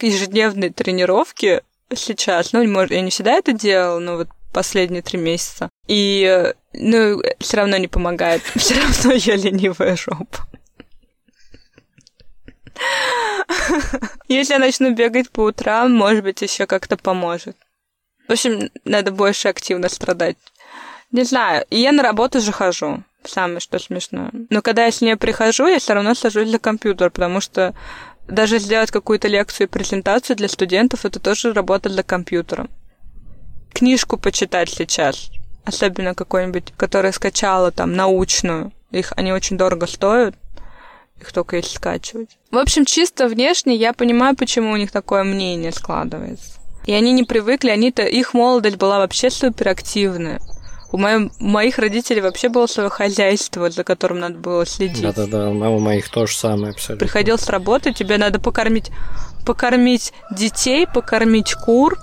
ежедневные 0.00 0.70
тренировки 0.70 1.62
сейчас. 1.94 2.52
Ну, 2.52 2.66
может, 2.66 2.92
я 2.92 3.00
не 3.00 3.10
всегда 3.10 3.32
это 3.32 3.52
делала, 3.52 3.98
но 3.98 4.16
вот 4.16 4.28
последние 4.52 5.02
три 5.02 5.18
месяца. 5.18 5.68
И, 5.86 6.52
ну, 6.72 7.22
все 7.38 7.56
равно 7.56 7.76
не 7.76 7.88
помогает. 7.88 8.42
Все 8.56 8.74
равно 8.74 9.12
я 9.12 9.36
ленивая 9.36 9.96
жопа. 9.96 10.46
Если 14.28 14.54
я 14.54 14.58
начну 14.58 14.94
бегать 14.94 15.30
по 15.30 15.40
утрам, 15.40 15.92
может 15.92 16.22
быть, 16.22 16.40
еще 16.40 16.66
как-то 16.66 16.96
поможет. 16.96 17.56
В 18.28 18.32
общем, 18.32 18.70
надо 18.84 19.10
больше 19.10 19.48
активно 19.48 19.88
страдать. 19.88 20.36
Не 21.10 21.24
знаю. 21.24 21.66
И 21.70 21.80
я 21.80 21.92
на 21.92 22.02
работу 22.02 22.40
же 22.40 22.52
хожу. 22.52 23.02
Самое 23.24 23.60
что 23.60 23.78
смешное. 23.78 24.30
Но 24.48 24.62
когда 24.62 24.86
я 24.86 24.90
с 24.90 25.00
ней 25.00 25.16
прихожу, 25.16 25.66
я 25.66 25.78
все 25.78 25.94
равно 25.94 26.14
сажусь 26.14 26.48
за 26.48 26.58
компьютер, 26.58 27.10
потому 27.10 27.40
что 27.40 27.74
даже 28.26 28.58
сделать 28.58 28.90
какую-то 28.90 29.28
лекцию 29.28 29.66
и 29.66 29.70
презентацию 29.70 30.36
для 30.36 30.48
студентов 30.48 31.04
это 31.04 31.20
тоже 31.20 31.52
работа 31.52 31.88
для 31.88 32.02
компьютера. 32.02 32.68
Книжку 33.72 34.16
почитать 34.16 34.70
сейчас, 34.70 35.30
особенно 35.64 36.14
какую-нибудь, 36.14 36.72
которая 36.76 37.12
скачала 37.12 37.70
там 37.70 37.92
научную. 37.92 38.72
Их 38.90 39.12
они 39.16 39.32
очень 39.32 39.56
дорого 39.56 39.86
стоят. 39.86 40.34
Их 41.20 41.32
только 41.32 41.56
если 41.56 41.76
скачивать. 41.76 42.38
В 42.50 42.56
общем, 42.56 42.84
чисто 42.84 43.28
внешне 43.28 43.76
я 43.76 43.92
понимаю, 43.92 44.34
почему 44.34 44.72
у 44.72 44.76
них 44.76 44.90
такое 44.90 45.22
мнение 45.22 45.70
складывается. 45.70 46.58
И 46.86 46.92
они 46.92 47.12
не 47.12 47.24
привыкли, 47.24 47.70
они-то, 47.70 48.02
их 48.02 48.32
молодость 48.32 48.76
была 48.76 48.98
вообще 48.98 49.28
суперактивная. 49.28 50.40
У 50.92 50.98
моем, 50.98 51.30
моих 51.38 51.78
родителей 51.78 52.20
вообще 52.20 52.48
было 52.48 52.66
свое 52.66 52.88
хозяйство, 52.88 53.70
за 53.70 53.84
которым 53.84 54.20
надо 54.20 54.38
было 54.38 54.66
следить. 54.66 55.02
Да-да-да, 55.02 55.48
у 55.50 55.78
моих 55.78 56.08
тоже 56.08 56.36
самое 56.36 56.72
абсолютно. 56.72 57.06
Приходил 57.06 57.38
с 57.38 57.48
работы, 57.48 57.92
тебе 57.92 58.18
надо 58.18 58.40
покормить, 58.40 58.90
покормить 59.46 60.12
детей, 60.32 60.86
покормить 60.86 61.54
кур, 61.54 61.96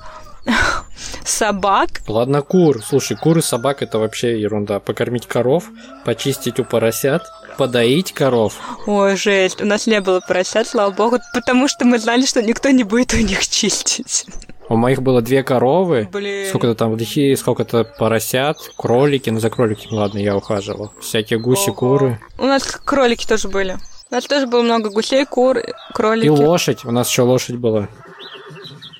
собак. 1.25 1.89
Ладно, 2.07 2.41
кур. 2.41 2.81
Слушай, 2.83 3.17
куры, 3.17 3.41
собак 3.41 3.81
это 3.81 3.99
вообще 3.99 4.39
ерунда. 4.39 4.79
Покормить 4.79 5.27
коров, 5.27 5.65
почистить 6.05 6.59
у 6.59 6.63
поросят, 6.63 7.23
подоить 7.57 8.13
коров. 8.13 8.55
Ой, 8.85 9.15
жесть. 9.17 9.61
У 9.61 9.65
нас 9.65 9.87
не 9.87 9.99
было 10.01 10.21
поросят, 10.21 10.67
слава 10.67 10.91
богу, 10.91 11.19
потому 11.33 11.67
что 11.67 11.85
мы 11.85 11.99
знали, 11.99 12.25
что 12.25 12.41
никто 12.41 12.69
не 12.69 12.83
будет 12.83 13.13
у 13.13 13.17
них 13.17 13.45
чистить. 13.47 14.25
У 14.69 14.75
моих 14.75 15.01
было 15.01 15.21
две 15.21 15.43
коровы, 15.43 16.09
Блин. 16.11 16.47
сколько-то 16.49 16.75
там 16.75 16.91
вдохи, 16.91 17.35
сколько-то 17.35 17.85
поросят, 17.85 18.57
кролики, 18.77 19.29
ну 19.29 19.39
за 19.39 19.49
кроликами, 19.49 19.93
ладно, 19.95 20.17
я 20.19 20.35
ухаживал. 20.35 20.91
Всякие 20.99 21.39
гуси, 21.39 21.69
Ого. 21.69 21.73
куры. 21.75 22.19
У 22.37 22.45
нас 22.45 22.63
кролики 22.65 23.25
тоже 23.25 23.47
были. 23.47 23.77
У 24.09 24.13
нас 24.15 24.25
тоже 24.25 24.47
было 24.47 24.61
много 24.61 24.89
гусей, 24.89 25.25
кур, 25.25 25.57
кролики. 25.93 26.25
И 26.25 26.29
лошадь, 26.29 26.83
у 26.85 26.91
нас 26.91 27.09
еще 27.09 27.21
лошадь 27.23 27.55
была. 27.55 27.87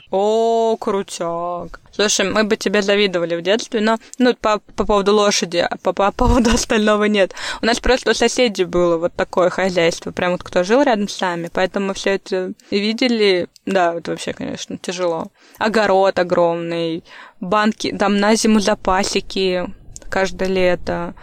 О, 0.10 0.78
крутяк. 0.80 1.82
Слушай, 1.92 2.30
мы 2.30 2.44
бы 2.46 2.56
тебе 2.56 2.82
завидовали 2.82 3.36
в 3.36 3.42
детстве, 3.42 3.82
но 3.82 3.98
ну, 4.20 4.34
по, 4.36 4.60
по 4.60 4.86
поводу 4.86 5.14
лошади, 5.14 5.58
а 5.58 5.76
по, 5.78 5.92
по 5.92 6.12
поводу 6.12 6.50
остального 6.54 7.06
нет. 7.06 7.34
У 7.62 7.66
нас 7.66 7.80
просто 7.80 8.12
у 8.12 8.14
соседей 8.14 8.64
было 8.64 8.98
вот 8.98 9.14
такое 9.14 9.50
хозяйство, 9.50 10.12
прям 10.12 10.32
вот 10.32 10.44
кто 10.44 10.64
жил 10.64 10.82
рядом 10.82 11.10
с 11.10 11.20
нами, 11.20 11.50
поэтому 11.52 11.88
мы 11.88 11.94
все 11.94 12.12
это 12.12 12.54
видели. 12.72 13.48
Да, 13.66 13.96
это 13.96 14.12
вообще, 14.12 14.32
конечно, 14.34 14.78
тяжело. 14.78 15.32
Огород 15.58 16.18
огромный, 16.20 17.04
банки, 17.42 17.96
там 17.98 18.18
на 18.18 18.36
зиму 18.36 18.60
запасики 18.60 19.68
каждое 20.10 20.48
лето. 20.48 21.16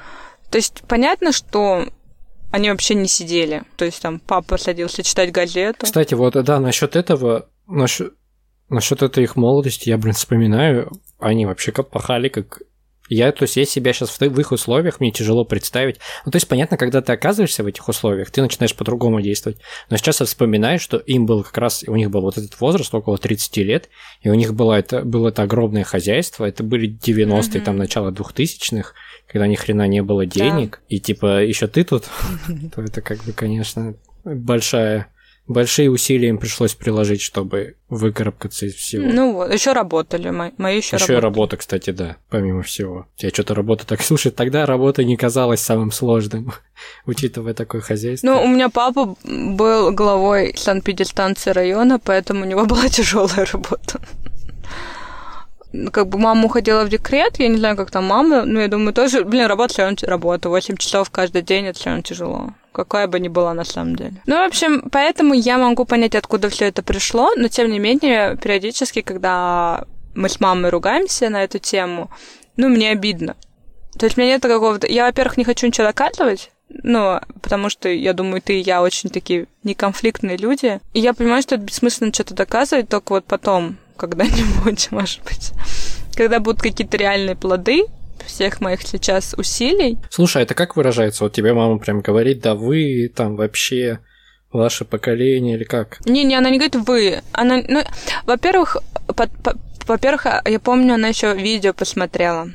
То 0.51 0.59
есть 0.59 0.83
понятно, 0.87 1.33
что 1.33 1.87
они 2.51 2.71
вообще 2.71 2.95
не 2.95 3.09
сидели. 3.09 3.63
То 3.77 3.85
есть 3.85 4.03
там 4.03 4.21
папа 4.21 4.59
садился 4.59 5.03
читать 5.03 5.33
газету. 5.33 5.87
Кстати, 5.87 6.15
вот 6.15 6.35
да, 6.35 6.61
насчет 6.61 6.97
этого, 6.97 7.49
насчет, 7.67 8.15
насчет 8.69 9.03
этой 9.03 9.25
их 9.25 9.37
молодости, 9.37 9.89
я, 9.89 9.99
блин, 9.99 10.15
вспоминаю, 10.15 10.91
они 11.19 11.47
вообще 11.47 11.73
как 11.73 11.91
пахали, 11.91 12.29
как 12.29 12.61
я, 13.11 13.33
то 13.33 13.43
есть, 13.43 13.57
я 13.57 13.67
себя 13.67 13.93
сейчас 13.93 14.09
в, 14.09 14.19
в 14.19 14.41
их 14.41 14.51
условиях, 14.51 14.99
мне 14.99 15.11
тяжело 15.11 15.45
представить. 15.45 15.99
Ну, 16.25 16.33
то 16.33 16.37
есть, 16.37 16.49
понятно, 16.49 16.79
когда 16.79 17.03
ты 17.03 17.13
оказываешься 17.13 17.63
в 17.63 17.67
этих 17.67 17.87
условиях, 17.87 18.31
ты 18.31 18.41
начинаешь 18.41 18.75
по-другому 18.75 19.21
действовать. 19.21 19.59
Но 19.91 19.99
сейчас 19.99 20.21
я 20.21 20.27
вспоминаю, 20.27 20.79
что 20.79 20.97
им 20.97 21.27
был 21.27 21.43
как 21.43 21.59
раз, 21.59 21.85
у 21.87 21.95
них 21.97 22.11
был 22.11 22.23
вот 22.23 22.39
этот 22.39 22.59
возраст, 22.61 22.95
около 22.95 23.19
30 23.19 23.57
лет, 23.59 23.91
и 24.23 24.31
у 24.31 24.35
них 24.35 24.55
было 24.55 24.73
это, 24.75 25.03
было 25.03 25.29
это 25.29 25.43
огромное 25.43 25.85
хозяйство, 25.85 26.47
это 26.47 26.63
были 26.63 26.89
90-е, 26.89 27.59
Мгм. 27.59 27.65
там, 27.65 27.77
начало 27.77 28.11
2000-х, 28.11 28.93
когда 29.27 29.47
ни 29.47 29.55
хрена 29.55 29.87
не 29.87 30.03
было 30.03 30.25
денег, 30.25 30.81
и 30.89 30.99
типа 30.99 31.45
еще 31.45 31.67
ты 31.67 31.85
тут, 31.85 32.05
то 32.75 32.81
это 32.81 33.03
как 33.03 33.23
бы, 33.25 33.33
конечно, 33.33 33.95
большая 34.25 35.09
большие 35.47 35.91
усилия 35.91 36.29
им 36.29 36.39
пришлось 36.39 36.75
приложить, 36.75 37.21
чтобы 37.21 37.77
выкарабкаться 37.89 38.67
из 38.67 38.75
всего. 38.75 39.05
Ну 39.07 39.33
вот, 39.35 39.53
еще 39.53 39.73
работали, 39.73 40.31
мои, 40.31 40.51
мои 40.57 40.79
еще, 40.79 40.97
Еще 40.97 41.05
и 41.05 41.09
работали. 41.17 41.21
работа, 41.23 41.57
кстати, 41.59 41.91
да, 41.91 42.17
помимо 42.31 42.63
всего. 42.63 43.07
Я 43.19 43.29
что-то 43.31 43.55
работа 43.55 43.87
так... 43.87 44.01
Слушай, 44.03 44.33
тогда 44.33 44.67
работа 44.67 45.05
не 45.05 45.17
казалась 45.17 45.61
самым 45.61 45.93
сложным, 45.93 46.53
учитывая 47.07 47.55
такое 47.55 47.81
хозяйство. 47.81 48.27
Ну, 48.27 48.43
у 48.43 48.49
меня 48.49 48.69
папа 48.69 49.17
был 49.25 49.93
главой 49.93 50.55
санэпидстанции 50.57 51.51
района, 51.51 51.99
поэтому 51.99 52.43
у 52.43 52.49
него 52.49 52.65
была 52.67 52.89
тяжелая 52.89 53.45
работа. 53.45 54.01
Ну, 55.73 55.91
Как 55.91 56.09
бы 56.09 56.19
мама 56.19 56.45
уходила 56.45 56.85
в 56.85 56.89
декрет, 56.89 57.39
я 57.39 57.49
не 57.49 57.59
знаю, 57.59 57.77
как 57.77 57.91
там 57.91 58.05
мама, 58.05 58.45
но 58.45 58.61
я 58.61 58.69
думаю, 58.69 58.95
тоже, 58.95 59.25
блин, 59.25 59.47
работа 59.47 59.75
все 59.75 59.83
равно 59.83 59.97
работа, 60.03 60.49
8 60.49 60.77
часов 60.77 61.11
каждый 61.11 61.43
день, 61.43 61.67
это 61.67 61.79
все 61.79 61.91
равно 61.91 62.03
тяжело. 62.03 62.55
Какая 62.75 63.07
бы 63.07 63.21
ни 63.21 63.29
была 63.29 63.55
на 63.55 63.63
самом 63.63 63.95
деле. 63.95 64.21
Ну, 64.27 64.35
в 64.35 64.47
общем, 64.47 64.91
поэтому 64.91 65.33
я 65.33 65.59
могу 65.59 65.85
понять, 65.85 66.17
откуда 66.17 66.49
все 66.49 66.67
это 66.67 66.83
пришло, 66.83 67.31
но 67.37 67.47
тем 67.47 67.71
не 67.71 67.79
менее, 67.79 68.37
периодически, 68.37 69.01
когда 69.01 69.85
мы 70.17 70.29
с 70.29 70.41
мамой 70.41 70.71
ругаемся 70.71 71.31
на 71.31 71.45
эту 71.45 71.61
тему, 71.61 72.11
ну, 72.57 72.69
мне 72.69 72.91
обидно. 72.91 73.37
То 73.97 74.07
есть 74.07 74.19
у 74.19 74.21
меня 74.21 74.33
нет 74.33 74.43
какого-то... 74.43 74.89
Я, 74.89 75.07
во-первых, 75.07 75.37
не 75.37 75.45
хочу 75.45 75.69
ничего 75.69 75.87
доказывать, 75.87 76.51
ну, 76.69 77.21
потому 77.41 77.71
что, 77.71 77.89
я 77.89 78.13
думаю, 78.13 78.43
ты 78.43 78.59
и 78.59 78.63
я 78.63 78.83
очень 78.83 79.09
такие 79.09 79.47
неконфликтные 79.63 80.37
люди. 80.37 80.81
И 80.95 80.99
я 80.99 81.15
понимаю, 81.15 81.43
что 81.43 81.55
это 81.55 81.63
бессмысленно 81.63 82.13
что-то 82.13 82.35
доказывать, 82.35 82.89
только 82.89 83.13
вот 83.13 83.25
потом, 83.25 83.77
когда-нибудь, 83.97 84.89
может 84.91 85.23
быть. 85.23 85.53
Когда 86.17 86.41
будут 86.41 86.61
какие-то 86.61 86.97
реальные 86.97 87.37
плоды 87.37 87.85
всех 88.27 88.61
моих 88.61 88.83
сейчас 88.83 89.35
усилий. 89.37 89.99
Слушай, 90.11 90.39
а 90.39 90.43
это 90.43 90.55
как 90.55 90.77
выражается? 90.77 91.25
Вот 91.25 91.33
тебе 91.33 91.53
мама 91.55 91.79
прям 91.79 92.01
говорит, 92.01 92.41
да 92.41 92.55
вы 92.55 93.11
там 93.15 93.37
вообще 93.37 94.01
ваше 94.53 94.85
поколение 94.85 95.57
или 95.57 95.65
как? 95.65 95.99
Не-не, 96.07 96.37
она 96.37 96.51
не 96.51 96.59
говорит 96.59 96.77
«вы». 96.77 97.23
Она, 97.33 97.63
ну, 97.67 97.83
во-первых, 98.25 98.77
во-первых, 99.87 100.27
я 100.45 100.61
помню, 100.61 100.95
она 100.95 101.09
еще 101.09 101.35
видео 101.35 101.73
посмотрела. 101.73 102.51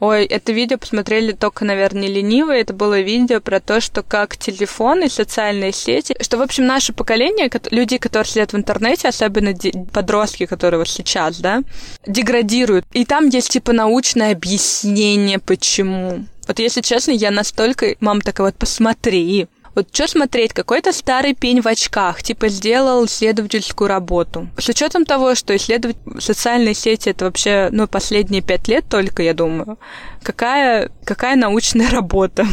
Ой, 0.00 0.26
это 0.26 0.52
видео 0.52 0.78
посмотрели 0.78 1.32
только, 1.32 1.64
наверное, 1.64 2.06
ленивые. 2.06 2.60
Это 2.60 2.72
было 2.72 3.00
видео 3.00 3.40
про 3.40 3.58
то, 3.58 3.80
что 3.80 4.02
как 4.02 4.36
телефон 4.36 5.02
и 5.02 5.08
социальные 5.08 5.72
сети, 5.72 6.14
что, 6.20 6.38
в 6.38 6.42
общем, 6.42 6.66
наше 6.66 6.92
поколение, 6.92 7.50
люди, 7.72 7.98
которые 7.98 8.28
сидят 8.30 8.52
в 8.52 8.56
интернете, 8.56 9.08
особенно 9.08 9.52
подростки, 9.92 10.46
которые 10.46 10.78
вот 10.78 10.88
сейчас, 10.88 11.40
да, 11.40 11.62
деградируют. 12.06 12.86
И 12.92 13.04
там 13.04 13.28
есть, 13.28 13.50
типа, 13.50 13.72
научное 13.72 14.32
объяснение, 14.32 15.40
почему. 15.40 16.26
Вот, 16.46 16.58
если 16.60 16.80
честно, 16.80 17.10
я 17.10 17.30
настолько... 17.30 17.96
Мама 18.00 18.20
такая, 18.20 18.46
вот, 18.46 18.56
посмотри, 18.56 19.48
вот 19.78 19.94
что 19.94 20.08
смотреть, 20.08 20.52
какой-то 20.52 20.92
старый 20.92 21.34
пень 21.34 21.60
в 21.60 21.68
очках, 21.68 22.22
типа 22.22 22.48
сделал 22.48 23.04
исследовательскую 23.06 23.86
работу. 23.86 24.48
С 24.58 24.68
учетом 24.68 25.04
того, 25.04 25.36
что 25.36 25.54
исследовать 25.56 25.96
социальные 26.18 26.74
сети 26.74 27.10
это 27.10 27.26
вообще, 27.26 27.68
ну, 27.70 27.86
последние 27.86 28.42
пять 28.42 28.66
лет 28.66 28.86
только, 28.88 29.22
я 29.22 29.34
думаю. 29.34 29.78
Какая, 30.22 30.90
какая 31.04 31.36
научная 31.36 31.90
работа? 31.92 32.44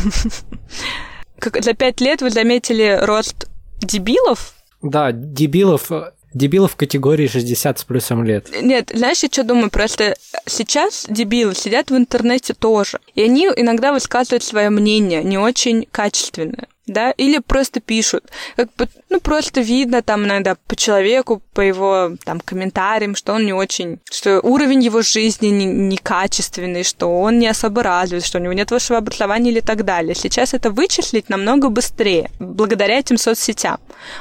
За 1.41 1.73
пять 1.73 1.99
лет 1.99 2.21
вы 2.21 2.29
заметили 2.29 2.99
рост 3.01 3.49
дебилов? 3.81 4.53
Да, 4.83 5.11
дебилов, 5.11 5.89
дебилов 6.31 6.73
в 6.73 6.75
категории 6.75 7.27
60 7.27 7.79
с 7.79 7.83
плюсом 7.85 8.23
лет. 8.23 8.49
Нет, 8.61 8.91
знаешь, 8.93 9.23
я 9.23 9.29
что 9.29 9.43
думаю? 9.43 9.71
Просто 9.71 10.15
сейчас 10.45 11.07
дебилы 11.09 11.55
сидят 11.55 11.89
в 11.89 11.97
интернете 11.97 12.53
тоже. 12.53 12.99
И 13.15 13.23
они 13.23 13.47
иногда 13.55 13.91
высказывают 13.93 14.43
свое 14.43 14.69
мнение, 14.69 15.23
не 15.23 15.39
очень 15.39 15.88
качественное 15.91 16.67
да, 16.88 17.12
или 17.12 17.39
просто 17.39 17.80
пишут. 17.80 18.26
Как 18.56 18.74
бы, 18.76 18.88
ну, 19.10 19.19
просто 19.19 19.62
видно 19.62 20.02
там 20.02 20.26
иногда 20.26 20.56
по 20.67 20.76
человеку, 20.76 21.41
по 21.54 21.62
его 21.62 22.12
там 22.24 22.39
комментариям, 22.39 23.15
что 23.15 23.34
он 23.34 23.45
не 23.45 23.54
очень, 23.54 24.00
что 24.12 24.39
уровень 24.41 24.84
его 24.84 25.02
жизни 25.02 25.48
не, 25.48 25.65
некачественный, 25.65 26.84
что 26.84 27.08
он 27.19 27.39
не 27.39 27.48
особо 27.48 27.84
развит, 27.84 28.26
что 28.26 28.38
у 28.38 28.41
него 28.41 28.54
нет 28.54 28.71
высшего 28.71 29.00
образования 29.00 29.52
или 29.52 29.62
так 29.62 29.84
далее. 29.84 30.15
Сейчас 30.15 30.54
это 30.54 30.69
вычислить 30.71 31.30
намного 31.30 31.69
быстрее, 31.69 32.30
благодаря 32.39 33.00
этим 33.00 33.17
соцсетям. 33.17 33.80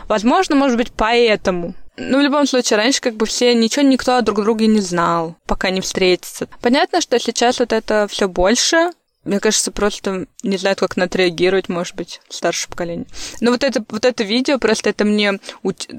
Возможно, 0.08 0.56
может 0.56 0.76
быть, 0.76 0.92
поэтому 0.92 1.74
ну, 1.96 2.18
в 2.18 2.22
любом 2.22 2.46
случае, 2.46 2.76
раньше 2.78 3.00
как 3.00 3.14
бы 3.14 3.24
все 3.24 3.54
ничего 3.54 3.82
никто 3.82 4.20
друг 4.20 4.42
друга 4.42 4.66
не 4.66 4.80
знал, 4.80 5.36
пока 5.46 5.70
не 5.70 5.80
встретится. 5.80 6.48
Понятно, 6.60 7.00
что 7.00 7.20
сейчас 7.20 7.60
вот 7.60 7.72
это 7.72 8.08
все 8.08 8.28
больше, 8.28 8.90
мне 9.24 9.40
кажется, 9.40 9.72
просто 9.72 10.26
не 10.42 10.56
знают, 10.56 10.78
как 10.78 10.96
на 10.96 11.04
это 11.04 11.18
реагировать, 11.18 11.68
может 11.68 11.94
быть, 11.96 12.20
старшее 12.28 12.70
поколение. 12.70 13.06
Но 13.40 13.50
вот 13.50 13.64
это, 13.64 13.84
вот 13.88 14.04
это 14.04 14.22
видео, 14.22 14.58
просто 14.58 14.90
это 14.90 15.04
мне 15.04 15.38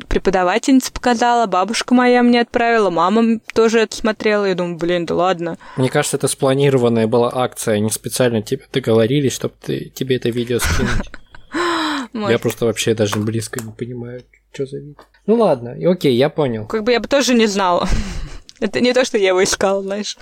преподавательница 0.07 0.91
показала, 0.91 1.45
бабушка 1.47 1.93
моя 1.93 2.21
мне 2.23 2.41
отправила, 2.41 2.89
мама 2.89 3.39
тоже 3.53 3.79
это 3.79 3.95
смотрела. 3.95 4.45
Я 4.45 4.55
думаю, 4.55 4.77
блин, 4.77 5.05
да 5.05 5.15
ладно. 5.15 5.57
Мне 5.77 5.89
кажется, 5.89 6.17
это 6.17 6.27
спланированная 6.27 7.07
была 7.07 7.31
акция, 7.33 7.75
они 7.75 7.89
специально 7.89 8.41
тебе 8.41 8.63
договорились, 8.71 9.33
чтобы 9.33 9.55
ты, 9.61 9.91
тебе 9.95 10.17
это 10.17 10.29
видео 10.29 10.59
скинуть. 10.59 11.09
Я 12.29 12.39
просто 12.39 12.65
вообще 12.65 12.93
даже 12.93 13.17
близко 13.17 13.61
не 13.61 13.71
понимаю, 13.71 14.23
что 14.53 14.65
за 14.65 14.77
видео. 14.77 15.01
Ну 15.25 15.35
ладно, 15.35 15.75
окей, 15.91 16.15
я 16.15 16.29
понял. 16.29 16.65
Как 16.65 16.83
бы 16.83 16.93
я 16.93 16.99
бы 16.99 17.07
тоже 17.07 17.33
не 17.33 17.45
знала. 17.45 17.89
Это 18.59 18.79
не 18.79 18.93
то, 18.93 19.03
что 19.03 19.17
я 19.17 19.29
его 19.29 19.43
искала, 19.43 19.81
знаешь. 19.81 20.17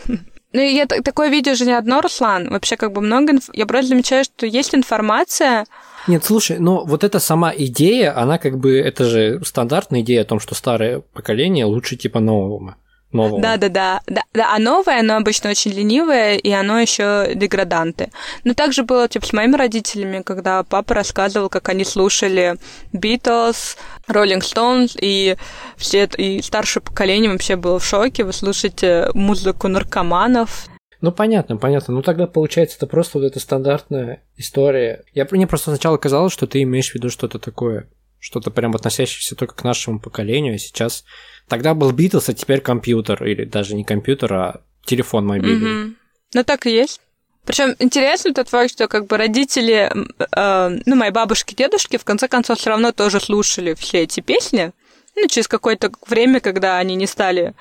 Ну, 0.53 0.61
я 0.61 0.85
такое 0.85 1.29
видео 1.29 1.55
же 1.55 1.65
не 1.65 1.73
одно, 1.73 2.01
Руслан. 2.01 2.49
Вообще, 2.49 2.77
как 2.77 2.91
бы 2.93 3.01
много... 3.01 3.33
Инф... 3.33 3.49
Я 3.53 3.65
просто 3.65 3.89
замечаю, 3.89 4.23
что 4.23 4.45
есть 4.45 4.75
информация... 4.75 5.65
Нет, 6.07 6.23
слушай, 6.23 6.59
но 6.59 6.83
вот 6.85 7.03
эта 7.03 7.19
сама 7.19 7.51
идея, 7.55 8.15
она 8.17 8.37
как 8.37 8.59
бы... 8.59 8.77
Это 8.77 9.05
же 9.05 9.41
стандартная 9.43 10.01
идея 10.01 10.21
о 10.21 10.25
том, 10.25 10.39
что 10.39 10.53
старое 10.53 11.01
поколение 11.13 11.65
лучше 11.65 11.95
типа 11.95 12.19
нового 12.19 12.75
нового. 13.13 13.41
Да, 13.41 13.57
да, 13.57 13.69
да, 13.69 14.01
да, 14.07 14.23
да. 14.33 14.55
А 14.55 14.59
новое, 14.59 14.99
оно 14.99 15.17
обычно 15.17 15.49
очень 15.49 15.71
ленивое, 15.71 16.35
и 16.35 16.51
оно 16.51 16.79
еще 16.79 17.31
деграданты. 17.35 18.09
Но 18.43 18.53
также 18.53 18.83
было 18.83 19.07
типа 19.07 19.25
с 19.25 19.33
моими 19.33 19.55
родителями, 19.55 20.21
когда 20.21 20.63
папа 20.63 20.93
рассказывал, 20.95 21.49
как 21.49 21.69
они 21.69 21.85
слушали 21.85 22.55
Beatles, 22.93 23.77
Rolling 24.07 24.41
Stones, 24.41 24.97
и 24.99 25.37
все 25.77 26.09
и 26.17 26.41
старшее 26.41 26.83
поколение 26.83 27.31
вообще 27.31 27.55
было 27.55 27.79
в 27.79 27.85
шоке. 27.85 28.23
Вы 28.23 28.33
слушаете 28.33 29.09
музыку 29.13 29.67
наркоманов, 29.67 30.67
ну, 31.03 31.11
понятно, 31.11 31.57
понятно. 31.57 31.93
Ну, 31.93 32.01
тогда, 32.01 32.27
получается, 32.27 32.77
это 32.77 32.87
просто 32.87 33.19
вот 33.19 33.25
эта 33.25 33.37
стандартная 33.41 34.23
история. 34.37 35.03
Я, 35.13 35.27
мне 35.31 35.47
просто 35.47 35.71
сначала 35.71 35.97
казалось, 35.97 36.31
что 36.31 36.47
ты 36.47 36.61
имеешь 36.61 36.91
в 36.91 36.95
виду 36.95 37.09
что-то 37.09 37.39
такое, 37.39 37.89
что-то 38.23 38.51
прям 38.51 38.73
относящееся 38.73 39.35
только 39.35 39.53
к 39.53 39.63
нашему 39.63 39.99
поколению, 39.99 40.55
а 40.55 40.57
сейчас 40.57 41.03
Тогда 41.47 41.73
был 41.73 41.91
Битлз, 41.91 42.29
а 42.29 42.33
теперь 42.33 42.61
компьютер, 42.61 43.23
или 43.25 43.45
даже 43.45 43.75
не 43.75 43.83
компьютер, 43.83 44.33
а 44.33 44.61
телефон 44.85 45.25
мобильный. 45.25 45.83
Угу. 45.83 45.93
Ну 46.35 46.43
так 46.43 46.65
и 46.65 46.71
есть. 46.71 47.01
Причем 47.45 47.75
интересно 47.79 48.33
тот 48.33 48.47
факт, 48.47 48.71
что 48.71 48.87
как 48.87 49.07
бы 49.07 49.17
родители, 49.17 49.91
э, 49.91 50.79
ну, 50.85 50.95
мои 50.95 51.09
бабушки, 51.09 51.53
дедушки, 51.53 51.97
в 51.97 52.05
конце 52.05 52.29
концов, 52.29 52.57
все 52.57 52.69
равно 52.69 52.93
тоже 52.93 53.19
слушали 53.19 53.73
все 53.73 54.03
эти 54.03 54.21
песни. 54.21 54.71
Ну, 55.15 55.27
через 55.27 55.49
какое-то 55.49 55.91
время, 56.07 56.39
когда 56.39 56.77
они 56.77 56.95
не 56.95 57.05
стали, 57.05 57.53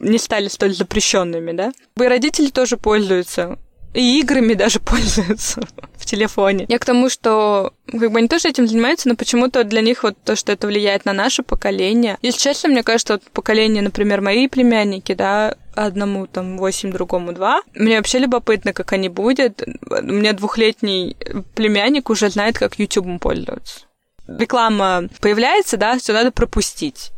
не 0.00 0.18
стали 0.18 0.48
столь 0.48 0.74
запрещенными, 0.74 1.52
да. 1.52 1.72
И 1.96 2.02
родители 2.02 2.50
тоже 2.50 2.76
пользуются 2.76 3.58
и 3.94 4.20
играми 4.20 4.54
даже 4.54 4.80
пользуются 4.84 5.60
в 5.96 6.06
телефоне. 6.06 6.66
Я 6.68 6.78
к 6.78 6.84
тому, 6.84 7.08
что 7.08 7.72
как 7.90 8.12
бы 8.12 8.18
они 8.18 8.28
тоже 8.28 8.48
этим 8.48 8.66
занимаются, 8.66 9.08
но 9.08 9.16
почему-то 9.16 9.64
для 9.64 9.80
них 9.80 10.02
вот 10.02 10.16
то, 10.24 10.36
что 10.36 10.52
это 10.52 10.66
влияет 10.66 11.04
на 11.04 11.12
наше 11.12 11.42
поколение. 11.42 12.18
Если 12.22 12.40
честно, 12.40 12.68
мне 12.68 12.82
кажется, 12.82 13.14
вот 13.14 13.22
поколение, 13.32 13.82
например, 13.82 14.20
мои 14.20 14.48
племянники, 14.48 15.14
да, 15.14 15.54
одному 15.74 16.26
там 16.26 16.58
8, 16.58 16.92
другому 16.92 17.32
2. 17.32 17.62
Мне 17.74 17.96
вообще 17.96 18.18
любопытно, 18.18 18.72
как 18.72 18.92
они 18.92 19.08
будут. 19.08 19.62
У 19.90 20.02
меня 20.02 20.32
двухлетний 20.32 21.16
племянник 21.54 22.10
уже 22.10 22.30
знает, 22.30 22.58
как 22.58 22.78
YouTube 22.78 23.20
пользоваться. 23.20 23.80
Реклама 24.26 25.08
появляется, 25.20 25.76
да, 25.78 25.98
все 25.98 26.12
надо 26.12 26.30
пропустить 26.30 27.12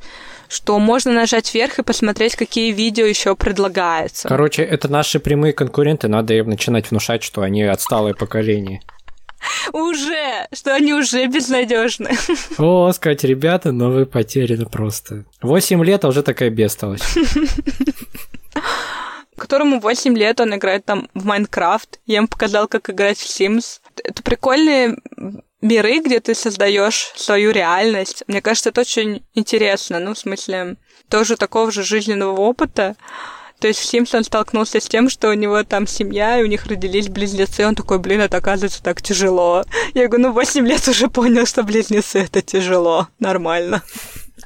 что 0.51 0.79
можно 0.79 1.13
нажать 1.13 1.55
вверх 1.55 1.79
и 1.79 1.83
посмотреть, 1.83 2.37
какие 2.37 2.73
видео 2.73 3.07
еще 3.07 3.37
предлагаются. 3.37 4.29
Короче, 4.29 4.63
это 4.63 4.89
наши 4.89 5.21
прямые 5.21 5.53
конкуренты, 5.53 6.09
надо 6.09 6.35
им 6.35 6.49
начинать 6.49 6.91
внушать, 6.91 7.23
что 7.23 7.43
они 7.43 7.63
отсталое 7.63 8.15
поколение. 8.15 8.83
Уже, 9.73 10.47
что 10.53 10.75
они 10.75 10.93
уже 10.93 11.27
безнадежны. 11.27 12.11
О, 12.59 12.93
сказать, 12.93 13.25
ребята, 13.25 13.73
но 13.73 13.91
вы 13.91 14.05
потеряны 14.05 14.67
просто. 14.67 15.25
Восемь 15.41 15.83
лет, 15.83 16.05
а 16.05 16.09
уже 16.09 16.23
такая 16.23 16.51
бестолочь. 16.51 17.01
которому 19.41 19.81
8 19.81 20.17
лет, 20.17 20.39
он 20.41 20.55
играет 20.55 20.85
там 20.85 21.09
в 21.15 21.25
Майнкрафт. 21.25 21.99
Я 22.07 22.17
ему 22.19 22.29
показал, 22.29 22.69
как 22.69 22.91
играть 22.91 23.19
в 23.19 23.27
Sims. 23.27 23.81
Это 24.05 24.23
прикольные 24.23 24.99
миры, 25.61 26.01
где 26.01 26.21
ты 26.21 26.35
создаешь 26.35 27.13
свою 27.17 27.51
реальность. 27.51 28.25
Мне 28.27 28.41
кажется, 28.41 28.71
это 28.71 28.83
очень 28.83 29.23
интересно. 29.35 29.99
Ну, 30.01 30.15
в 30.15 30.19
смысле, 30.19 30.77
тоже 31.09 31.37
такого 31.37 31.71
же 31.71 31.83
жизненного 31.83 32.41
опыта. 32.41 32.97
То 33.61 33.69
есть 33.69 33.81
в 33.81 33.93
Sims 33.93 34.17
он 34.17 34.25
столкнулся 34.25 34.81
с 34.81 34.87
тем, 34.87 35.11
что 35.11 35.29
у 35.29 35.35
него 35.35 35.63
там 35.65 35.87
семья, 35.87 36.41
и 36.41 36.43
у 36.43 36.47
них 36.47 36.65
родились 36.67 37.09
близнецы. 37.09 37.67
Он 37.67 37.75
такой, 37.75 37.99
блин, 37.99 38.23
это 38.23 38.39
оказывается 38.39 38.83
так 38.83 39.03
тяжело. 39.03 39.65
Я 39.93 40.09
говорю, 40.09 40.29
ну, 40.29 40.33
8 40.33 40.67
лет 40.67 40.89
уже 40.89 41.09
понял, 41.09 41.45
что 41.45 41.63
близнецы 41.63 42.21
это 42.21 42.41
тяжело. 42.41 43.09
Нормально. 43.19 43.83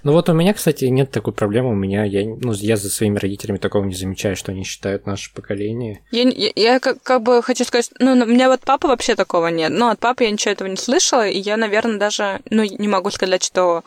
Ну 0.05 0.12
вот 0.12 0.29
у 0.29 0.35
меня, 0.35 0.53
кстати, 0.53 0.85
нет 0.85 1.11
такой 1.11 1.33
проблемы. 1.33 1.71
У 1.71 1.75
меня, 1.75 2.05
я, 2.05 2.25
ну, 2.27 2.53
я 2.53 2.77
за 2.77 2.90
своими 2.90 3.19
родителями 3.19 3.57
такого 3.57 3.85
не 3.85 3.95
замечаю, 3.95 4.37
что 4.37 4.53
они 4.53 4.62
считают 4.62 5.07
наше 5.07 5.33
поколение. 5.33 6.03
Я, 6.11 6.29
я, 6.29 6.51
я 6.55 6.79
как, 6.79 7.03
как 7.03 7.23
бы 7.23 7.43
хочу 7.43 7.64
сказать, 7.64 7.90
ну, 7.99 8.12
у 8.12 8.27
меня 8.27 8.51
вот 8.51 8.61
папа 8.61 8.87
вообще 8.87 9.14
такого 9.14 9.47
нет. 9.47 9.73
Ну, 9.73 9.88
от 9.88 9.99
папы 9.99 10.25
я 10.25 10.31
ничего 10.31 10.53
этого 10.53 10.69
не 10.69 10.77
слышала, 10.77 11.27
и 11.27 11.38
я, 11.38 11.57
наверное, 11.57 11.99
даже, 11.99 12.40
ну, 12.51 12.64
не 12.64 12.87
могу 12.87 13.11
сказать, 13.11 13.43
что 13.43 13.83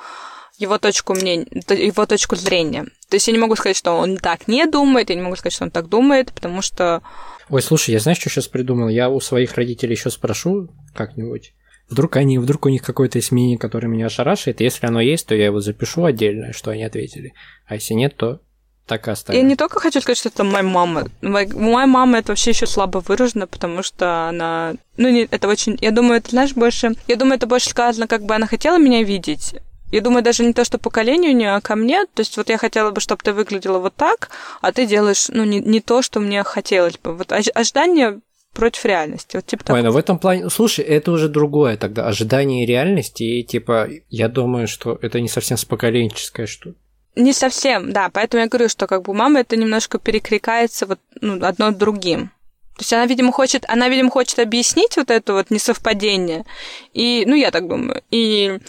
его 0.57 0.79
точку 0.79 1.13
мнения, 1.13 1.45
его 1.69 2.07
точку 2.07 2.35
зрения. 2.35 2.85
То 3.09 3.15
есть 3.15 3.27
я 3.27 3.33
не 3.33 3.39
могу 3.39 3.55
сказать, 3.55 3.77
что 3.77 3.93
он 3.93 4.17
так 4.17 4.47
не 4.47 4.65
думает, 4.65 5.11
я 5.11 5.15
не 5.15 5.21
могу 5.21 5.35
сказать, 5.35 5.53
что 5.53 5.65
он 5.65 5.71
так 5.71 5.87
думает, 5.87 6.33
потому 6.33 6.63
что... 6.63 7.03
Ой, 7.49 7.61
слушай, 7.61 7.91
я 7.91 7.99
знаешь, 7.99 8.19
что 8.19 8.29
сейчас 8.29 8.47
придумал? 8.47 8.89
Я 8.89 9.09
у 9.09 9.19
своих 9.19 9.53
родителей 9.53 9.93
еще 9.93 10.09
спрошу 10.09 10.69
как-нибудь. 10.95 11.53
Вдруг 11.89 12.17
они, 12.17 12.37
вдруг 12.37 12.65
у 12.65 12.69
них 12.69 12.81
какое-то 12.81 13.17
есть 13.17 13.31
мнение, 13.31 13.57
которое 13.57 13.87
меня 13.87 14.07
ошарашивает. 14.07 14.59
Если 14.59 14.85
оно 14.85 14.99
есть, 14.99 15.25
то 15.27 15.35
я 15.35 15.45
его 15.45 15.61
запишу 15.61 16.03
отдельно, 16.03 16.51
что 16.51 16.71
они 16.71 16.83
ответили. 16.83 17.33
А 17.65 17.75
если 17.75 17.93
нет, 17.93 18.15
то 18.17 18.41
так 18.87 19.07
и 19.07 19.11
оставим. 19.11 19.39
Я 19.39 19.45
не 19.45 19.55
только 19.55 19.79
хочу 19.79 20.01
сказать, 20.01 20.17
что 20.17 20.29
это 20.29 20.43
моя 20.43 20.63
мама. 20.63 21.07
Моя 21.21 21.87
мама 21.87 22.19
это 22.19 22.31
вообще 22.31 22.51
еще 22.51 22.65
слабо 22.65 23.03
выражено, 23.05 23.47
потому 23.47 23.83
что 23.83 24.27
она... 24.29 24.75
Ну, 24.97 25.09
не, 25.09 25.27
это 25.29 25.47
очень... 25.47 25.77
Я 25.81 25.91
думаю, 25.91 26.17
это, 26.17 26.31
знаешь, 26.31 26.53
больше... 26.53 26.95
Я 27.07 27.15
думаю, 27.15 27.35
это 27.35 27.47
больше 27.47 27.69
сказано, 27.69 28.07
как 28.07 28.23
бы 28.23 28.35
она 28.35 28.47
хотела 28.47 28.77
меня 28.77 29.03
видеть. 29.03 29.55
Я 29.91 30.01
думаю, 30.01 30.23
даже 30.23 30.43
не 30.43 30.53
то, 30.53 30.65
что 30.65 30.77
поколению 30.77 31.35
не, 31.35 31.45
а 31.45 31.61
ко 31.61 31.75
мне. 31.75 32.05
То 32.05 32.21
есть 32.21 32.35
вот 32.35 32.49
я 32.49 32.57
хотела 32.57 32.91
бы, 32.91 32.99
чтобы 32.99 33.21
ты 33.23 33.31
выглядела 33.31 33.79
вот 33.79 33.95
так, 33.95 34.29
а 34.61 34.71
ты 34.71 34.85
делаешь, 34.85 35.27
ну, 35.29 35.43
не, 35.45 35.59
не 35.59 35.79
то, 35.79 36.01
что 36.01 36.19
мне 36.19 36.43
хотелось 36.43 36.97
бы. 36.97 37.15
Вот 37.15 37.31
ожидания 37.31 38.19
против 38.57 38.85
реальности. 38.85 39.35
Вот 39.37 39.45
типа 39.45 39.71
Ой, 39.71 39.83
ну 39.83 39.91
в 39.91 39.97
этом 39.97 40.17
плане, 40.17 40.49
слушай, 40.49 40.83
это 40.83 41.11
уже 41.11 41.29
другое 41.29 41.77
тогда, 41.77 42.07
ожидание 42.07 42.65
реальности, 42.65 43.23
и 43.23 43.43
типа, 43.43 43.87
я 44.09 44.27
думаю, 44.27 44.67
что 44.67 44.97
это 45.01 45.21
не 45.21 45.29
совсем 45.29 45.57
споколенческое 45.57 46.47
что 46.47 46.73
не 47.15 47.33
совсем, 47.33 47.91
да, 47.91 48.09
поэтому 48.09 48.43
я 48.43 48.47
говорю, 48.47 48.69
что 48.69 48.85
как 48.85 49.01
бы 49.01 49.11
у 49.11 49.15
мамы 49.15 49.39
это 49.39 49.57
немножко 49.57 49.97
перекликается 49.97 50.85
вот 50.85 50.99
ну, 51.19 51.43
одно 51.43 51.71
другим. 51.71 52.31
То 52.75 52.81
есть 52.81 52.93
она, 52.93 53.07
видимо, 53.07 53.31
хочет, 53.31 53.65
она, 53.67 53.89
видимо, 53.89 54.11
хочет 54.11 54.37
объяснить 54.37 54.97
вот 54.97 55.09
это 55.09 55.33
вот 55.33 55.49
несовпадение. 55.49 56.45
И, 56.93 57.23
ну, 57.25 57.33
я 57.33 57.49
так 57.49 57.67
думаю. 57.67 58.03
И 58.11 58.59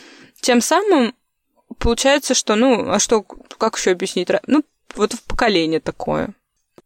тем 0.40 0.62
самым 0.62 1.14
получается, 1.78 2.32
что, 2.32 2.56
ну, 2.56 2.90
а 2.90 2.98
что, 3.00 3.22
как 3.22 3.76
еще 3.76 3.90
объяснить? 3.90 4.28
Ну, 4.46 4.64
вот 4.94 5.12
в 5.12 5.22
поколение 5.24 5.80
такое. 5.80 6.30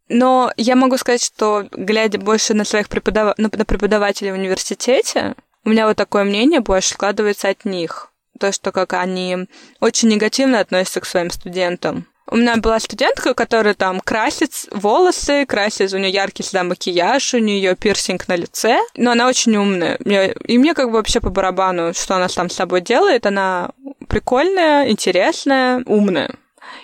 Но 0.08 0.52
я 0.56 0.76
могу 0.76 0.96
сказать, 0.98 1.22
что 1.22 1.66
глядя 1.70 2.18
больше 2.18 2.54
на 2.54 2.64
своих 2.64 2.88
преподав... 2.88 3.36
на 3.38 3.48
преподавателей 3.48 4.32
в 4.32 4.36
университете, 4.36 5.34
у 5.64 5.70
меня 5.70 5.86
вот 5.86 5.96
такое 5.96 6.24
мнение 6.24 6.60
больше 6.60 6.94
складывается 6.94 7.48
от 7.48 7.64
них. 7.64 8.10
То, 8.38 8.52
что 8.52 8.72
как 8.72 8.94
они 8.94 9.46
очень 9.80 10.08
негативно 10.08 10.60
относятся 10.60 11.00
к 11.00 11.06
своим 11.06 11.30
студентам. 11.30 12.06
У 12.32 12.36
меня 12.36 12.56
была 12.56 12.80
студентка, 12.80 13.34
которая 13.34 13.74
там 13.74 14.00
красит 14.00 14.52
волосы, 14.70 15.44
красит, 15.44 15.92
у 15.92 15.98
нее 15.98 16.10
яркий 16.10 16.42
всегда 16.42 16.64
макияж, 16.64 17.34
у 17.34 17.38
нее 17.38 17.76
пирсинг 17.76 18.26
на 18.28 18.36
лице, 18.36 18.78
но 18.96 19.10
она 19.10 19.28
очень 19.28 19.56
умная. 19.56 19.96
И 19.96 20.56
мне 20.56 20.72
как 20.74 20.86
бы 20.86 20.94
вообще 20.94 21.20
по 21.20 21.30
барабану, 21.30 21.92
что 21.92 22.16
она 22.16 22.28
там 22.28 22.48
с 22.48 22.54
собой 22.54 22.80
делает, 22.80 23.26
она 23.26 23.72
прикольная, 24.08 24.88
интересная, 24.88 25.82
умная. 25.84 26.34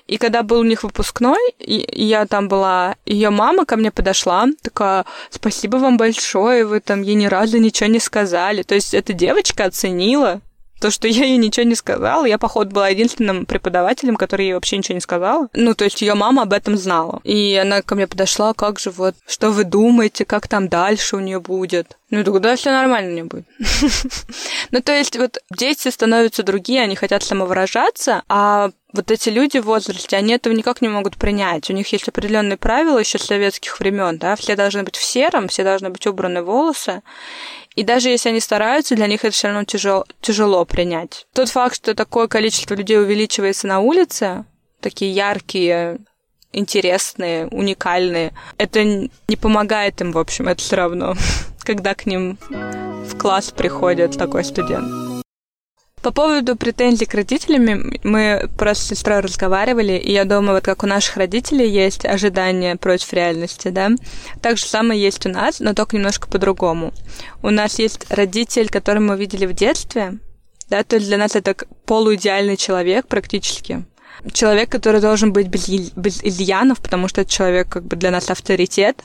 И 0.06 0.18
когда 0.18 0.42
был 0.42 0.60
у 0.60 0.64
них 0.64 0.82
выпускной, 0.82 1.52
и 1.58 1.86
я 2.04 2.26
там 2.26 2.48
была, 2.48 2.96
ее 3.04 3.30
мама 3.30 3.64
ко 3.64 3.76
мне 3.76 3.90
подошла, 3.90 4.46
такая, 4.62 5.04
спасибо 5.30 5.76
вам 5.76 5.96
большое, 5.96 6.64
вы 6.64 6.80
там 6.80 7.02
ей 7.02 7.14
ни 7.14 7.26
разу 7.26 7.58
ничего 7.58 7.88
не 7.88 8.00
сказали. 8.00 8.62
То 8.62 8.74
есть 8.74 8.94
эта 8.94 9.12
девочка 9.12 9.64
оценила 9.64 10.40
то, 10.80 10.90
что 10.90 11.08
я 11.08 11.24
ей 11.24 11.36
ничего 11.36 11.64
не 11.64 11.74
сказала, 11.74 12.24
я, 12.24 12.38
походу, 12.38 12.70
была 12.70 12.88
единственным 12.88 13.46
преподавателем, 13.46 14.16
который 14.16 14.46
ей 14.46 14.54
вообще 14.54 14.76
ничего 14.76 14.94
не 14.94 15.00
сказала. 15.00 15.48
Ну, 15.52 15.74
то 15.74 15.84
есть 15.84 16.00
ее 16.02 16.14
мама 16.14 16.42
об 16.42 16.52
этом 16.52 16.76
знала. 16.76 17.20
И 17.24 17.58
она 17.60 17.82
ко 17.82 17.94
мне 17.94 18.06
подошла, 18.06 18.54
как 18.54 18.78
же 18.78 18.90
вот, 18.90 19.14
что 19.26 19.50
вы 19.50 19.64
думаете, 19.64 20.24
как 20.24 20.48
там 20.48 20.68
дальше 20.68 21.16
у 21.16 21.20
нее 21.20 21.40
будет? 21.40 21.96
Ну, 22.10 22.24
тогда 22.24 22.56
все 22.56 22.70
нормально 22.70 23.14
не 23.14 23.22
будет. 23.22 23.44
ну, 24.70 24.80
то 24.80 24.92
есть 24.92 25.16
вот 25.18 25.38
дети 25.50 25.88
становятся 25.88 26.42
другие, 26.42 26.82
они 26.82 26.96
хотят 26.96 27.22
самовыражаться, 27.22 28.22
а 28.28 28.70
вот 28.92 29.10
эти 29.10 29.28
люди 29.28 29.58
в 29.58 29.64
возрасте, 29.64 30.16
они 30.16 30.32
этого 30.32 30.54
никак 30.54 30.80
не 30.80 30.88
могут 30.88 31.16
принять. 31.16 31.68
У 31.68 31.74
них 31.74 31.92
есть 31.92 32.08
определенные 32.08 32.56
правила 32.56 32.98
еще 32.98 33.18
с 33.18 33.24
советских 33.24 33.78
времен, 33.78 34.16
да, 34.18 34.36
все 34.36 34.56
должны 34.56 34.82
быть 34.82 34.96
в 34.96 35.04
сером, 35.04 35.48
все 35.48 35.64
должны 35.64 35.90
быть 35.90 36.06
убраны 36.06 36.42
волосы. 36.42 37.02
И 37.78 37.84
даже 37.84 38.08
если 38.08 38.30
они 38.30 38.40
стараются, 38.40 38.96
для 38.96 39.06
них 39.06 39.24
это 39.24 39.32
все 39.32 39.46
равно 39.46 39.62
тяжело, 39.62 40.04
тяжело 40.20 40.64
принять. 40.64 41.28
Тот 41.32 41.48
факт, 41.48 41.76
что 41.76 41.94
такое 41.94 42.26
количество 42.26 42.74
людей 42.74 42.98
увеличивается 42.98 43.68
на 43.68 43.78
улице, 43.78 44.46
такие 44.80 45.12
яркие, 45.12 45.98
интересные, 46.52 47.46
уникальные, 47.46 48.32
это 48.56 48.82
не 48.82 49.36
помогает 49.40 50.00
им, 50.00 50.10
в 50.10 50.18
общем, 50.18 50.48
это 50.48 50.60
все 50.60 50.74
равно, 50.74 51.14
когда 51.60 51.94
к 51.94 52.06
ним 52.06 52.36
в 52.50 53.16
класс 53.16 53.52
приходит 53.52 54.18
такой 54.18 54.42
студент. 54.42 55.17
По 56.02 56.12
поводу 56.12 56.56
претензий 56.56 57.06
к 57.06 57.14
родителям, 57.14 57.92
мы 58.04 58.48
просто 58.56 58.84
с 58.84 58.88
сестрой 58.88 59.20
разговаривали, 59.20 59.92
и 59.92 60.12
я 60.12 60.24
думаю, 60.24 60.54
вот 60.54 60.64
как 60.64 60.84
у 60.84 60.86
наших 60.86 61.16
родителей 61.16 61.68
есть 61.68 62.04
ожидания 62.04 62.76
против 62.76 63.12
реальности, 63.12 63.68
да, 63.68 63.90
так 64.40 64.58
же 64.58 64.64
самое 64.64 65.00
есть 65.00 65.26
у 65.26 65.28
нас, 65.28 65.58
но 65.58 65.74
только 65.74 65.96
немножко 65.96 66.28
по-другому. 66.28 66.92
У 67.42 67.50
нас 67.50 67.78
есть 67.78 68.06
родитель, 68.12 68.68
который 68.68 69.00
мы 69.00 69.16
видели 69.16 69.46
в 69.46 69.52
детстве, 69.54 70.18
да, 70.70 70.84
то 70.84 70.96
есть 70.96 71.08
для 71.08 71.16
нас 71.16 71.34
это 71.34 71.56
полуидеальный 71.84 72.56
человек 72.56 73.08
практически, 73.08 73.84
человек, 74.32 74.70
который 74.70 75.00
должен 75.00 75.32
быть 75.32 75.48
без, 75.48 75.68
без 75.68 76.22
изъянов, 76.22 76.80
потому 76.80 77.08
что 77.08 77.22
это 77.22 77.30
человек 77.30 77.68
как 77.68 77.84
бы 77.84 77.96
для 77.96 78.10
нас 78.10 78.30
авторитет. 78.30 79.02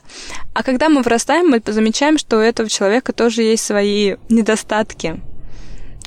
А 0.52 0.62
когда 0.62 0.88
мы 0.88 1.02
вырастаем, 1.02 1.48
мы 1.48 1.62
замечаем, 1.66 2.18
что 2.18 2.36
у 2.38 2.40
этого 2.40 2.68
человека 2.68 3.12
тоже 3.12 3.42
есть 3.42 3.64
свои 3.64 4.16
недостатки 4.28 5.20